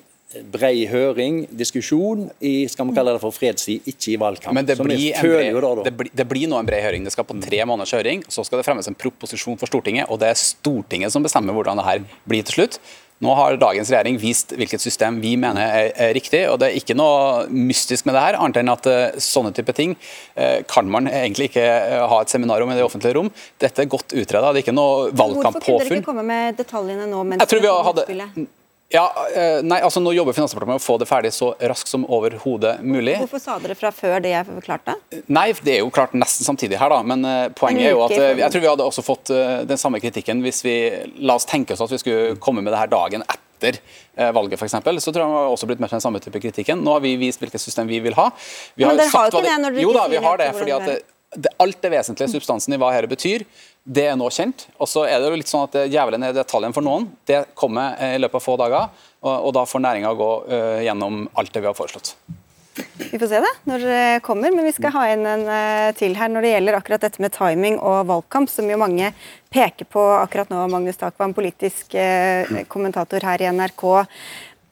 [0.52, 4.56] Brei høring, diskusjon i skal man kalle det for fredstid, ikke i valgkamp.
[4.56, 5.84] Men det blir, en føler da, da.
[5.88, 7.04] det, blir, det blir nå en bred høring.
[7.04, 8.24] Det skal på tre måneders høring.
[8.32, 11.80] Så skal det fremmes en proposisjon for Stortinget, og det er Stortinget som bestemmer hvordan
[11.80, 12.80] det her blir til slutt.
[13.23, 16.79] Nå har dagens regjering vist hvilket system vi mener er, er riktig, og det er
[16.81, 19.95] ikke noe mystisk med det her, annet enn at eh, sånne type ting
[20.35, 23.31] eh, kan man egentlig ikke eh, ha et seminar om i det offentlige rom.
[23.62, 27.07] Dette er godt utreda, det er ikke noe Hvorfor kunne dere ikke komme med detaljene
[27.11, 27.23] nå?
[27.29, 28.51] mens Jeg tror vi hadde-?
[28.93, 32.05] Ja, eh, nei, altså Nå jobber Finansdepartementet med å få det ferdig så raskt som
[32.12, 33.16] overhodet mulig.
[33.22, 34.97] Hvorfor sa dere fra før det jeg forklarte?
[35.32, 37.01] Nei, det er jo klart nesten samtidig her, da.
[37.07, 39.32] Men eh, poenget er jo at eh, jeg tror vi hadde også fått
[39.68, 40.76] den samme kritikken hvis vi
[41.22, 44.59] La oss tenke oss at vi skulle komme med det her dagen etter valget valget,
[44.59, 44.72] f.eks.
[45.05, 46.80] Så tror jeg vi har også blitt mer med den samme type kritikken.
[46.82, 48.24] Nå har vi vist hvilket system vi vil ha.
[48.74, 50.49] Vi Men dere har jo ikke det når dere Jo ikke da, vi har det.
[50.59, 50.97] fordi at det
[51.32, 53.45] det, det, alt det vesentlige substansen i hva dette betyr,
[53.83, 54.66] det er nå kjent.
[54.78, 57.09] Og så er det jo litt sånn at djevelen er detaljen for noen.
[57.26, 61.26] Det kommer eh, i løpet av få dager, og, da får næringa gå eh, gjennom
[61.39, 62.14] alt det vi har foreslått.
[62.97, 66.14] Vi får se det når det kommer, men vi skal ha inn en eh, til
[66.16, 69.11] her når det gjelder akkurat dette med timing og valgkamp, som jo mange
[69.53, 70.62] peker på akkurat nå.
[70.72, 71.93] Magnus Takvam, politisk
[72.72, 73.85] kommentator her i NRK.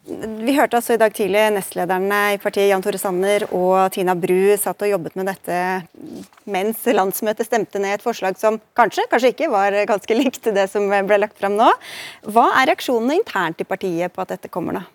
[0.09, 4.57] Vi hørte altså i dag tidlig nestlederne i partiet Jan Tore Sanner og Tina Bru
[4.57, 5.59] satt og jobbet med dette
[6.49, 10.89] mens landsmøtet stemte ned et forslag som kanskje, kanskje ikke, var ganske likt det som
[10.89, 11.69] ble lagt fram nå.
[12.25, 14.87] Hva er reaksjonene internt i partiet på at dette kommer nå?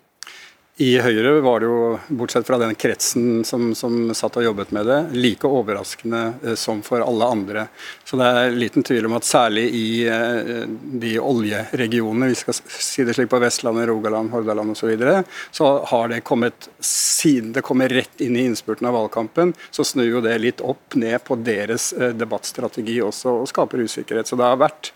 [0.78, 1.84] I Høyre var det jo,
[2.18, 6.82] bortsett fra den kretsen som, som satt og jobbet med det, like overraskende eh, som
[6.84, 7.62] for alle andre.
[8.04, 10.66] Så det er liten tvil om at særlig i eh,
[11.00, 15.70] de oljeregionene, vi skal si det slik på Vestlandet, Rogaland, Hordaland osv., så, videre, så
[15.88, 20.24] har det kommet siden det kommer rett inn i innspurten av valgkampen, så snur jo
[20.28, 24.28] det litt opp ned på deres eh, debattstrategi også og skaper usikkerhet.
[24.28, 24.92] Så det har vært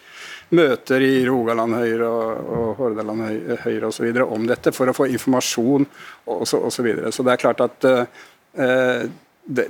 [0.57, 4.11] møter i Rogaland Høyre og, og Hordaland Høy- Høyre osv.
[4.26, 5.86] om dette for å få informasjon
[6.26, 7.12] og så, og så videre.
[7.14, 9.09] Så det er klart at eh,
[9.46, 9.66] det,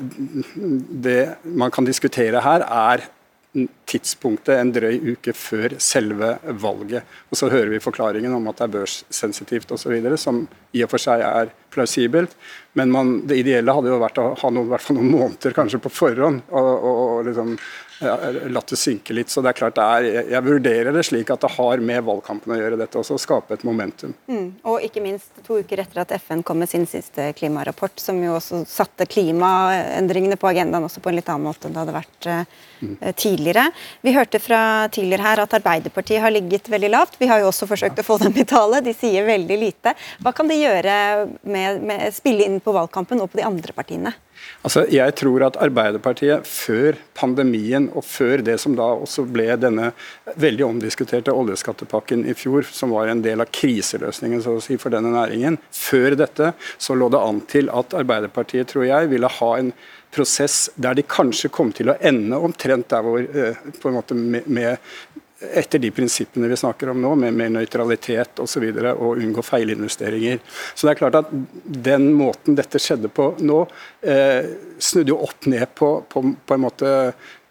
[1.09, 3.09] det man kan diskutere her, er
[3.91, 7.07] tidspunktet en drøy uke før selve valget.
[7.31, 11.03] Og Så hører vi forklaringen om at det er børssensitivt osv., som i og for
[11.03, 12.37] seg er plausibelt.
[12.79, 16.45] Men man, det ideelle hadde jo vært å ha noen, noen måneder kanskje på forhånd.
[16.51, 17.57] og, og, og liksom
[18.01, 19.31] latt det synke litt.
[19.31, 22.55] Så det er klart det er, jeg, vurderer det slik at det har med valgkampen
[22.55, 24.15] å gjøre dette også, å skape et momentum.
[24.31, 24.47] Mm.
[24.71, 28.37] Og ikke minst to uker etter at FN kom med sin siste klimarapport, som jo
[28.39, 32.31] også satte klimaendringene på agendaen også på en litt annen måte enn det hadde vært
[32.31, 33.67] eh, tidligere.
[34.07, 37.21] Vi hørte fra tidligere her at Arbeiderpartiet har ligget veldig lavt.
[37.21, 39.95] Vi har jo også forsøkt å få dem i tale, de sier veldig lite.
[40.25, 40.97] Hva kan de gjøre
[41.43, 44.17] med, med spille inn på valgkampen og på de andre partiene?
[44.61, 49.93] Altså, jeg tror at Arbeiderpartiet før pandemien og før det som da også ble denne
[50.41, 54.93] veldig omdiskuterte oljeskattepakken i fjor, som var en del av kriseløsningen så å si, for
[54.93, 59.51] denne næringen, før dette så lå det an til at Arbeiderpartiet tror jeg, ville ha
[59.57, 59.73] en
[60.11, 64.17] prosess der de kanskje kom til å ende omtrent der hvor eh, på en måte
[64.19, 64.81] med, med
[65.41, 68.43] etter de prinsippene vi snakker om nå, med, med nøytralitet osv.
[68.45, 70.41] Og, så videre, og unngå feilinvesteringer.
[70.75, 71.31] Så det er klart at
[71.65, 73.61] Den måten dette skjedde på nå,
[74.03, 76.91] eh, snudde jo opp ned på, på, på en måte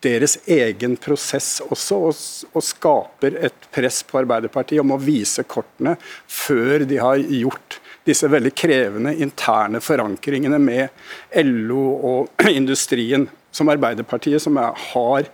[0.04, 2.24] deres egen prosess også, og,
[2.56, 8.30] og skaper et press på Arbeiderpartiet om å vise kortene før de har gjort disse
[8.32, 15.30] veldig krevende interne forankringene med LO og industrien, som Arbeiderpartiet, som er, har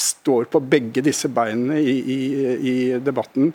[0.00, 2.20] står på begge disse beinene i, i,
[2.58, 3.52] i debatten,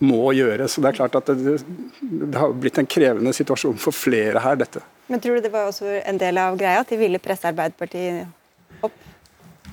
[0.00, 0.66] må gjøre.
[0.68, 1.58] Så det er klart at det,
[2.00, 4.82] det har blitt en krevende situasjon for flere her, dette.
[5.10, 8.28] Men tror du det var også en del av greia, at de ville presse Arbeiderpartiet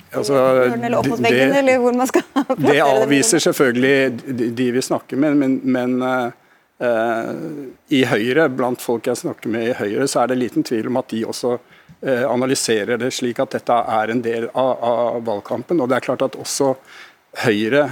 [0.08, 0.34] Altså,
[0.72, 2.22] eller opp mot veggen, det- eller hvor man skal
[2.64, 6.30] Det avviser selvfølgelig de, de vi snakker med, men, men uh,
[6.80, 7.34] uh,
[7.92, 10.96] i Høyre, blant folk jeg snakker med i Høyre, så er det liten tvil om
[11.02, 11.58] at de også
[12.06, 15.80] analyserer det slik at dette er en del av, av valgkampen.
[15.82, 16.74] Og det er klart at også
[17.38, 17.84] Høyre,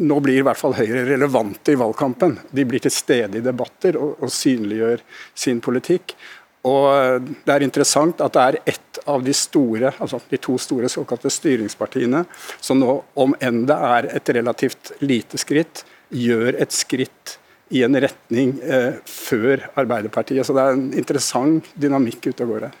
[0.00, 2.38] Nå blir i hvert fall Høyre relevante i valgkampen.
[2.50, 5.02] De blir til stede i debatter og, og synliggjør
[5.36, 6.14] sin politikk.
[6.68, 10.56] Og eh, Det er interessant at det er ett av de store, altså de to
[10.60, 12.24] store såkalte styringspartiene
[12.60, 17.38] som nå, om enn det er et relativt lite skritt, gjør et skritt
[17.70, 20.44] i en retning eh, før Arbeiderpartiet.
[20.46, 22.78] Så det er en interessant dynamikk ute og går her.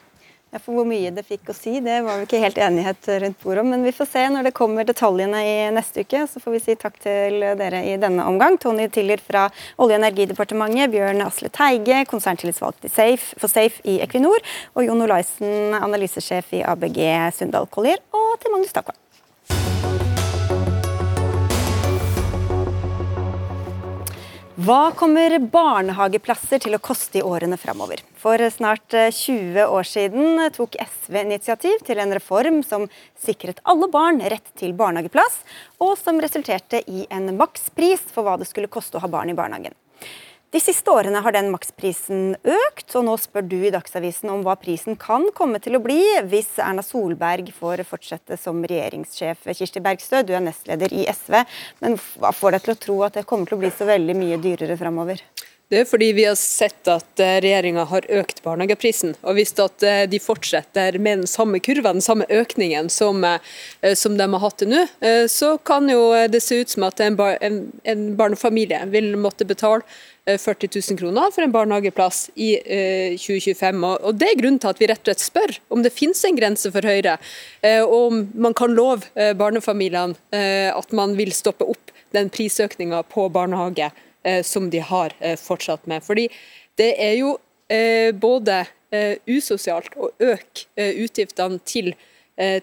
[0.50, 3.38] Ja, for Hvor mye det fikk å si, det var vi ikke helt enighet rundt
[3.44, 3.68] bordet om.
[3.70, 6.24] Men vi får se når det kommer detaljene i neste uke.
[6.26, 8.58] Så får vi si takk til dere i denne omgang.
[8.58, 9.44] Tony Tiller fra
[9.78, 12.88] Olje- og energidepartementet, Bjørn Asle Teige, konserntillitsvalgt
[13.38, 14.42] for Safe i Equinor,
[14.74, 16.98] og Jon Olaisen, analysesjef i ABG
[17.38, 18.98] Sundal Collier, og til Magnus Takvam.
[24.60, 28.02] Hva kommer barnehageplasser til å koste i årene framover?
[28.20, 32.84] For snart 20 eh, år siden tok SV initiativ til en reform som
[33.16, 35.38] sikret alle barn rett til barnehageplass,
[35.80, 39.38] og som resulterte i en makspris for hva det skulle koste å ha barn i
[39.38, 39.72] barnehagen.
[40.50, 44.56] De siste årene har den maksprisen økt, og nå spør du i Dagsavisen om hva
[44.58, 49.46] prisen kan komme til å bli hvis Erna Solberg får fortsette som regjeringssjef.
[49.46, 51.36] Kirsti Bergstø, du er nestleder i SV,
[51.84, 54.18] men hva får deg til å tro at det kommer til å bli så veldig
[54.18, 55.22] mye dyrere framover?
[55.70, 59.12] Det er fordi vi har sett at eh, regjeringa har økt barnehageprisen.
[59.22, 64.18] Og hvis eh, de fortsetter med den samme kurven, den samme økningen som, eh, som
[64.18, 64.82] de har hatt til nå,
[65.30, 69.46] så kan jo det se ut som at en, bar, en, en barnefamilie vil måtte
[69.46, 69.86] betale
[70.38, 72.52] 40 000 kroner for en barnehageplass i
[73.16, 73.86] 2025.
[73.88, 76.38] Og Det er grunnen til at vi rett og slett spør om det finnes en
[76.38, 77.16] grense for Høyre,
[77.86, 79.08] og om man kan love
[79.38, 80.14] barnefamiliene
[80.70, 83.90] at man vil stoppe opp den prisøkninga på barnehage
[84.22, 86.04] Eh, som de har eh, fortsatt med.
[86.04, 86.26] Fordi
[86.76, 88.66] det er jo eh, både
[89.30, 91.92] usosialt å øke utgiftene til,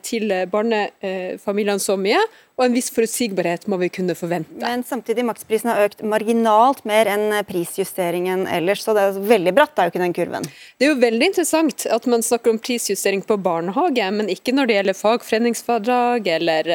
[0.03, 2.19] til barnefamiliene så mye,
[2.57, 4.49] og en viss forutsigbarhet må vi kunne forvente.
[4.63, 9.77] Men samtidig, maksprisen har økt marginalt mer enn prisjusteringen ellers, så det er veldig bratt
[9.77, 10.47] er jo ikke den kurven.
[10.77, 14.69] Det er jo veldig interessant at man snakker om prisjustering på barnehage, men ikke når
[14.69, 16.71] det gjelder fagforeningsfradrag eller,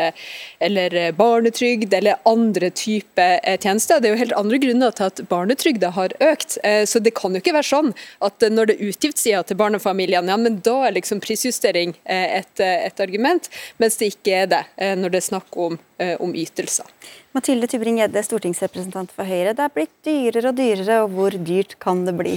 [0.63, 3.99] eller barnetrygd eller andre typer eh, tjenester.
[3.99, 6.61] Det er jo helt andre grunner til at barnetrygda har økt.
[6.63, 7.91] Eh, så det kan jo ikke være sånn
[8.23, 12.63] at når det er utgiftssida til barnefamiliene, ja, men da er liksom prisjustering eh, et,
[12.63, 13.51] et argument,
[13.83, 14.65] mens det ikke er det
[14.99, 16.89] når det er snakk om om, eh, om ytelser.
[17.37, 19.55] Mathilde Tybring-Gjedde, stortingsrepresentant for Høyre.
[19.57, 22.37] Det er blitt dyrere og dyrere, og hvor dyrt kan det bli?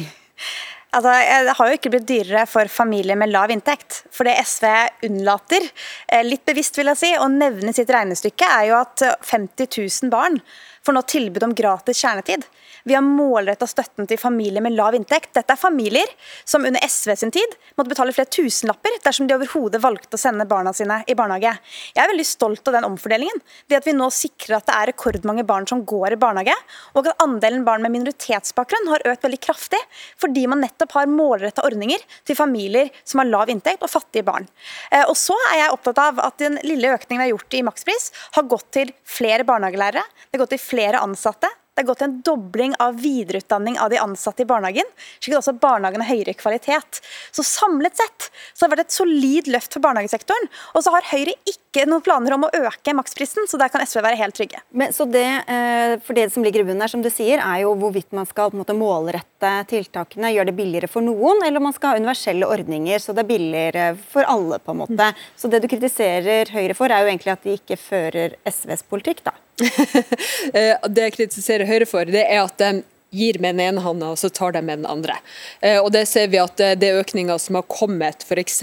[0.96, 1.12] Altså,
[1.44, 4.06] det har jo ikke blitt dyrere for familier med lav inntekt.
[4.16, 4.70] For det SV
[5.10, 5.66] unnlater,
[6.08, 10.14] eh, litt bevisst vil jeg si, å nevne sitt regnestykke, er jo at 50 000
[10.14, 10.40] barn
[10.86, 12.46] får nå tilbud om gratis kjernetid.
[12.86, 15.32] Vi har målretta støtten til familier med lav inntekt.
[15.34, 16.10] Dette er familier
[16.46, 20.46] som under SV sin tid måtte betale flere tusenlapper dersom de overhodet valgte å sende
[20.46, 21.56] barna sine i barnehage.
[21.96, 23.42] Jeg er veldig stolt av den omfordelingen.
[23.66, 26.54] Det at vi nå sikrer at det er rekordmange barn som går i barnehage,
[26.94, 29.82] og at andelen barn med minoritetsbakgrunn har økt veldig kraftig,
[30.22, 34.46] fordi man nettopp har målretta ordninger til familier som har lav inntekt og fattige barn.
[34.92, 37.66] Eh, og så er jeg opptatt av at den lille økningen vi har gjort i
[37.66, 42.01] makspris, har gått til flere barnehagelærere, det har gått til flere ansatte, det har gått
[42.05, 44.88] en dobling av videreutdanning av de ansatte i barnehagen,
[45.19, 47.01] slik at også barnehagen har høyere kvalitet.
[47.36, 50.47] Så Samlet sett så har det vært et solid løft for barnehagesektoren.
[50.71, 53.99] Og så har Høyre ikke noen planer om å øke maksprisen, så der kan SV
[54.05, 54.61] være helt trygge.
[54.71, 57.65] Men, så det, eh, for det som ligger i bunnen her, som du sier, er
[57.65, 61.91] jo hvorvidt man skal måte, målrette tiltakene, gjøre det billigere for noen, eller man skal
[61.91, 64.61] ha universelle ordninger så det er billigere for alle.
[64.65, 65.11] på en måte.
[65.36, 69.26] Så det du kritiserer Høyre for, er jo egentlig at de ikke fører SVs politikk,
[69.28, 69.36] da.
[70.56, 72.84] Eh, det jeg kritiserer Høyre for, det er at de
[73.16, 75.18] gir med den ene hånda, og så tar de med den andre.
[75.61, 78.61] Eh, og Det ser vi at eh, det er økninger som har kommet f.eks.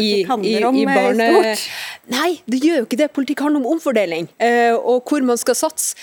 [0.00, 1.30] i, i, i barne...
[2.10, 3.10] Nei, det gjør jo ikke det.
[3.14, 4.28] Politikk handler om omfordeling
[4.80, 5.94] og hvor man skal satse.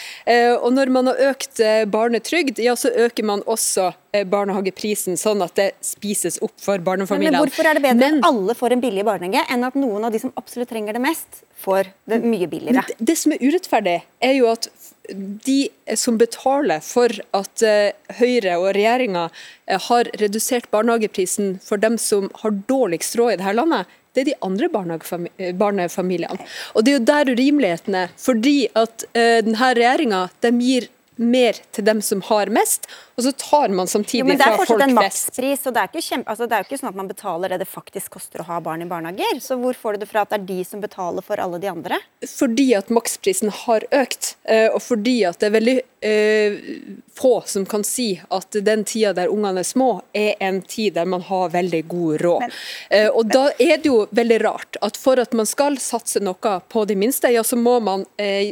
[0.61, 1.59] Og Når man har økt
[1.91, 3.91] barnetrygd, ja, så øker man også
[4.25, 7.37] barnehageprisen, sånn at det spises opp for barnefamiliene.
[7.37, 10.07] Men, Hvorfor er det bedre Men, at alle får en billig barnehage, enn at noen
[10.07, 12.85] av de som absolutt trenger det mest, får det mye billigere?
[12.87, 14.69] Det, det som er urettferdig, er jo at
[15.09, 21.97] de som betaler for at eh, Høyre og regjeringa eh, har redusert barnehageprisen for dem
[22.01, 24.67] som har dårligst råd i dette landet, det er de andre
[25.53, 26.45] barnefamiliene.
[26.73, 28.13] Og Det er jo der urimeligheten er.
[28.17, 30.87] Fordi at denne regjeringa gir
[31.21, 32.87] mer til dem som har mest,
[33.17, 34.67] og så tar man samtidig jo, fra folk flest.
[34.67, 36.91] Det er fortsatt en makspris, og det er, kjempe, altså, det er, jo ikke sånn
[36.91, 39.39] at man betaler det det faktisk koster å ha barn i barnehager.
[39.41, 41.71] Så hvor får du det fra at det er de som betaler for alle de
[41.71, 41.97] andre?
[42.29, 46.59] Fordi at maksprisen har økt, eh, og fordi at det er veldig eh,
[47.17, 51.09] få som kan si at den tida der ungene er små, er en tid der
[51.09, 52.45] man har veldig god råd.
[52.45, 52.55] Men,
[52.99, 56.21] eh, og men, da er det jo veldig rart at for at man skal satse
[56.21, 58.05] noe på de minste, ja, så må man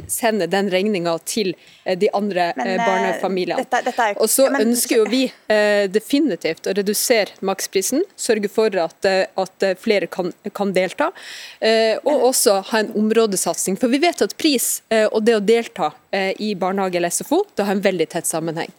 [0.09, 1.53] sende den regninga til
[1.85, 3.61] de andre men, barnefamiliene.
[3.61, 8.51] Dette, dette er, og så men, ønsker jo vi eh, definitivt å redusere maksprisen, sørge
[8.51, 11.11] for at, eh, at eh, flere kan, kan delta,
[11.59, 13.79] eh, og også ha en områdesatsing.
[13.81, 17.43] For vi vet at pris eh, og det å delta eh, i barnehage eller SFO,
[17.55, 18.73] det har en veldig tett sammenheng.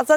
[0.00, 0.16] Altså,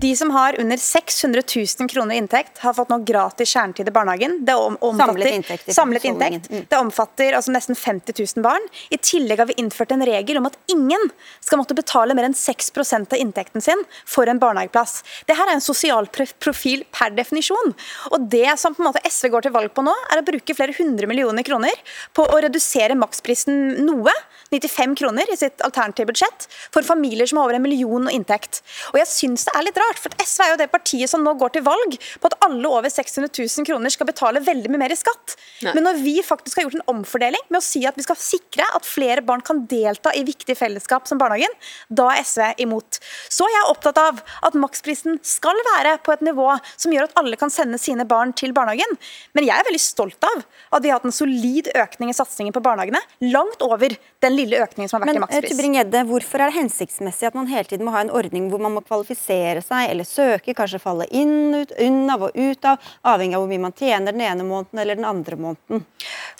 [0.00, 3.94] De som har under 600 000 kroner i inntekt, har fått noe gratis kjernetid i
[3.94, 4.38] barnehagen.
[4.46, 6.48] Det om, omfatter, Samlet inntekt samlet inntekt.
[6.50, 6.64] Mm.
[6.70, 8.66] Det omfatter altså nesten 50 000 barn.
[8.90, 11.06] I tillegg har vi innført en regel om at ingen
[11.40, 15.00] skal måtte betale mer enn 6% av inntekten sin for en barnehageplass.
[15.28, 16.10] Det her er en sosial
[16.42, 17.74] profil per definisjon.
[18.10, 20.56] Og det som på en måte SV går til valg på nå, er å bruke
[20.58, 21.78] flere hundre millioner kroner
[22.16, 24.14] på å redusere maksprisen noe,
[24.52, 28.60] 95 kroner i sitt alternative budsjett, for familier som har over en million i inntekt.
[28.92, 31.34] Og jeg syns det er litt rart, for SV er jo det partiet som nå
[31.40, 34.94] går til valg på at alle over 600 000 kroner skal betale veldig mye mer
[34.94, 35.36] i skatt.
[35.62, 35.74] Nei.
[35.76, 38.66] Men når vi faktisk har gjort en omfordeling med å si at vi skal sikre
[38.76, 41.52] at flere barn kan delta i viktige fellesskap som barnehagen,
[41.88, 43.00] da er SV imot.
[43.32, 47.16] Så er jeg opptatt av at maksprisen skal være på et nivå som gjør at
[47.20, 48.98] alle kan sende sine barn til barnehagen.
[49.36, 52.54] Men jeg er veldig stolt av at vi har hatt en solid økning i satsingen
[52.54, 53.00] på barnehagene,
[53.32, 55.52] langt over den lille økningen som har vært Men i eh, makspris.
[55.52, 58.76] Tybring-Gjedde, hvorfor er det hensiktsmessig at man hele tiden må ha en ordning hvor man
[58.76, 63.38] må kvalifisere seg eller søke, kanskje falle inn, ut, unn av og ut av, avhengig
[63.38, 65.86] av hvor mye man tjener den ene måneden eller den andre måneden?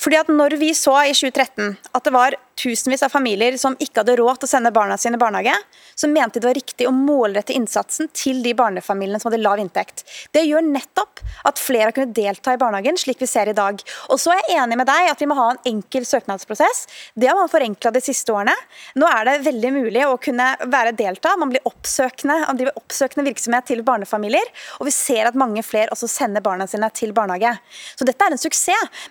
[0.00, 4.02] Fordi at når vi så i 2013 at det var tusenvis av familier som ikke
[4.02, 5.54] hadde råd til å sende barna sine i barnehage,
[5.98, 9.60] så mente de det var riktig å målrette innsatsen til de barnefamiliene som hadde lav
[9.62, 10.02] inntekt.
[10.34, 13.78] Det gjør nettopp at flere har kunnet delta i barnehagen, slik vi ser i dag.
[14.10, 16.84] Og så er jeg enig med deg at vi må ha en enkel søknadsprosess.
[17.14, 18.54] Det har man forenkla de siste årene.
[18.98, 21.36] Nå er det veldig mulig å kunne være delta.
[21.40, 24.50] Man blir oppsøkende, man driver oppsøkende virksomhet til barnefamilier,
[24.80, 27.54] og vi ser at mange flere også sender barna sine til barnehage.
[27.96, 28.60] Så dette er en suksess.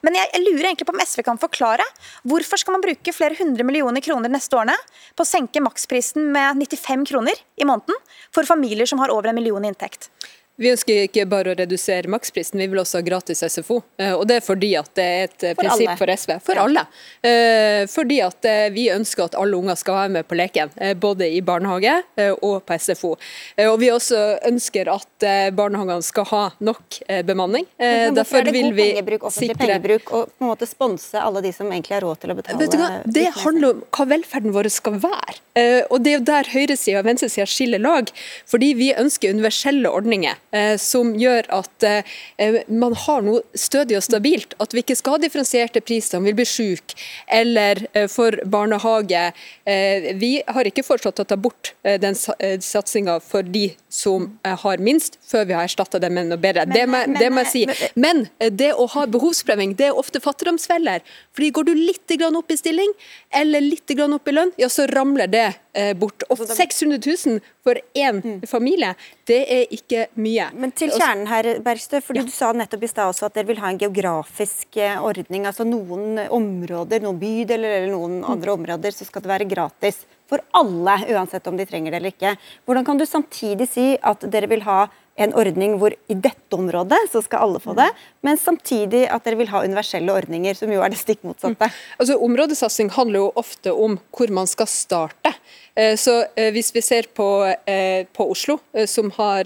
[0.06, 1.86] Men jeg lurer egentlig på om SV kan forklare
[2.28, 4.78] hvorfor skal man bruke flere hundre millioner kroner neste årene
[5.18, 7.98] på å senke maksprisen med 95 kroner i måneden
[8.34, 10.10] for familier som har over en million i inntekt?
[10.62, 13.80] Vi ønsker ikke bare å redusere maksprisen, vi vil også ha gratis SFO.
[13.98, 15.98] Eh, Og det er fordi at det er et For prinsipp alle.
[15.98, 16.34] for SV.
[16.46, 16.84] For alle.
[17.26, 20.70] Eh, Fordi at eh, vi ønsker at alle unger skal være med på leken,
[21.02, 23.16] både i barnehage eh, og på SFO.
[23.66, 24.20] Og vi også
[24.52, 27.66] ønsker at eh, barnehagene skal ha nok bemanning.
[27.80, 31.42] Derfor er det vil vi pengebruk, offentlig sikre pengebruk og på en måte sponse alle
[31.42, 33.02] de som egentlig har råd til å betale?
[33.06, 35.40] Det handler om hva velferden vår skal være.
[35.90, 38.12] Og Det er jo der høyresida og venstresida skiller lag.
[38.50, 40.38] Fordi vi ønsker universelle ordninger
[40.78, 44.56] som gjør at eh, man har noe stødig og stabilt.
[44.60, 46.96] At vi ikke skal ha differensierte priser om vi blir syke,
[47.32, 49.32] eller eh, for barnehage.
[49.66, 53.70] Eh, vi har ikke foreslått å ta bort eh, den sa- eh, satsinga for de
[53.92, 56.66] som eh, har minst, før vi har erstatta det med noe bedre.
[56.68, 57.92] det, må, men- det må jeg si.
[57.96, 61.02] Men eh, det å ha behovsprøving, det er ofte fattigdomsfeller.
[61.36, 62.92] Fordi går du litt opp i stilling,
[63.32, 66.24] eller litt opp i lønn, ja, så ramler det eh, bort.
[66.30, 68.94] Og 600 000 for én familie,
[69.32, 70.50] det er ikke mye.
[70.54, 73.62] Men til kjernen her, Bergstø, fordi Du sa nettopp i stad også at dere vil
[73.64, 75.48] ha en geografisk eh, ordning.
[75.48, 80.44] altså Noen områder, noen bydeler eller noen andre områder, så skal det være gratis for
[80.56, 82.36] alle, uansett om de trenger det eller ikke.
[82.66, 84.86] Hvordan kan du samtidig si at dere vil ha
[85.22, 87.88] en ordning hvor i dette området så skal alle få det,
[88.26, 91.72] men samtidig at dere vil ha universelle ordninger, som jo er det stikk motsatte?
[91.98, 95.34] Altså, Områdesatsing handler jo ofte om hvor man skal starte.
[95.76, 99.46] Eh, Så eh, Hvis vi ser på, eh, på Oslo, som har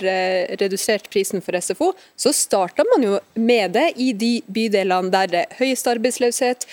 [0.60, 5.42] redusert prisen for SFO, så starter man jo med det i de bydelene der det
[5.46, 6.66] er høyest arbeidsløshet,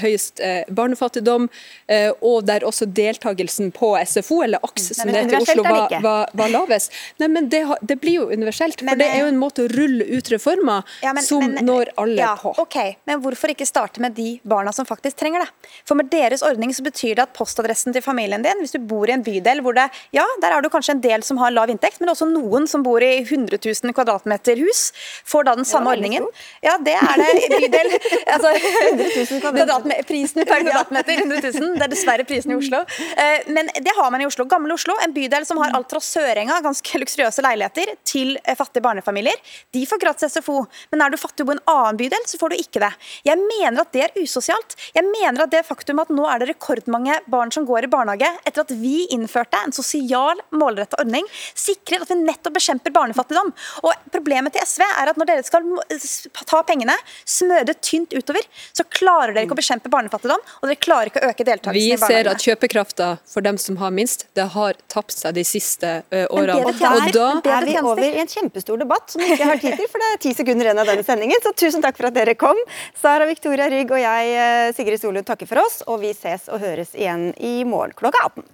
[0.00, 1.48] høyest eh, barnefattigdom,
[1.88, 5.64] eh, og der også deltakelsen på SFO, eller AKS som men det heter i Oslo,
[5.66, 6.92] var, var, var lavest.
[7.20, 10.04] Nei, men det, det blir jo universelt, for det er jo en måte å rulle
[10.16, 12.54] ut reformer Ja, men- som men- når alle ja, på.
[12.58, 15.48] ok, Men hvorfor ikke starte med de barna som faktisk trenger det?
[15.84, 19.08] For med deres ordning så betyr det at postadressen til familien din, hvis du bor
[19.08, 21.68] i en bydel hvor det Ja, der er du kanskje en del som har lav
[21.72, 24.92] inntekt, men også noen som bor i 100 000 kvadratmeter hus,
[25.26, 26.26] får da den samme ja, ordningen.
[26.64, 27.90] Ja, det er det i bydel.
[28.34, 29.73] Altså, 100 000 kvadratmeter.
[30.08, 31.74] Prisen per kvadratmeter 100 000.
[31.78, 32.82] Det er dessverre prisen i Oslo.
[33.16, 34.46] Eh, Men det har man i Oslo.
[34.50, 38.84] Gamle Oslo, en bydel som har alt fra Sørenga, ganske luksuriøse leiligheter, til eh, fattige
[38.84, 39.36] barnefamilier.
[39.74, 40.64] De får gratis SFO.
[40.92, 42.92] Men er du fattig og bor i en annen bydel, så får du ikke det.
[43.26, 44.76] Jeg mener at det er usosialt.
[44.96, 48.30] Jeg mener at det faktum at nå er det rekordmange barn som går i barnehage,
[48.46, 51.26] etter at vi innførte en sosial, målrettet ordning,
[51.58, 53.52] sikrer at vi nettopp bekjemper barnefattigdom.
[53.84, 55.64] Og Problemet til SV er at når dere skal
[56.46, 56.94] ta pengene,
[57.28, 61.22] smøre det tynt utover, så klarer dere ikke å bekjempe barnefattigdom, og dere klarer ikke
[61.22, 65.16] å øke deltakelsen Vi ser at kjøpekrafta for dem som har minst, det har tapt
[65.16, 66.60] seg de siste ø, årene.
[66.64, 69.90] Og der er vi over i en kjempestor debatt som vi ikke har tid til,
[69.90, 71.44] for det er ti sekunder igjen av denne sendingen.
[71.44, 72.58] Så tusen takk for at dere kom.
[73.00, 76.62] Sara Victoria Rygg og jeg, eh, Sigrid Solund, takker for oss, og vi ses og
[76.64, 78.53] høres igjen i morgen klokka 18.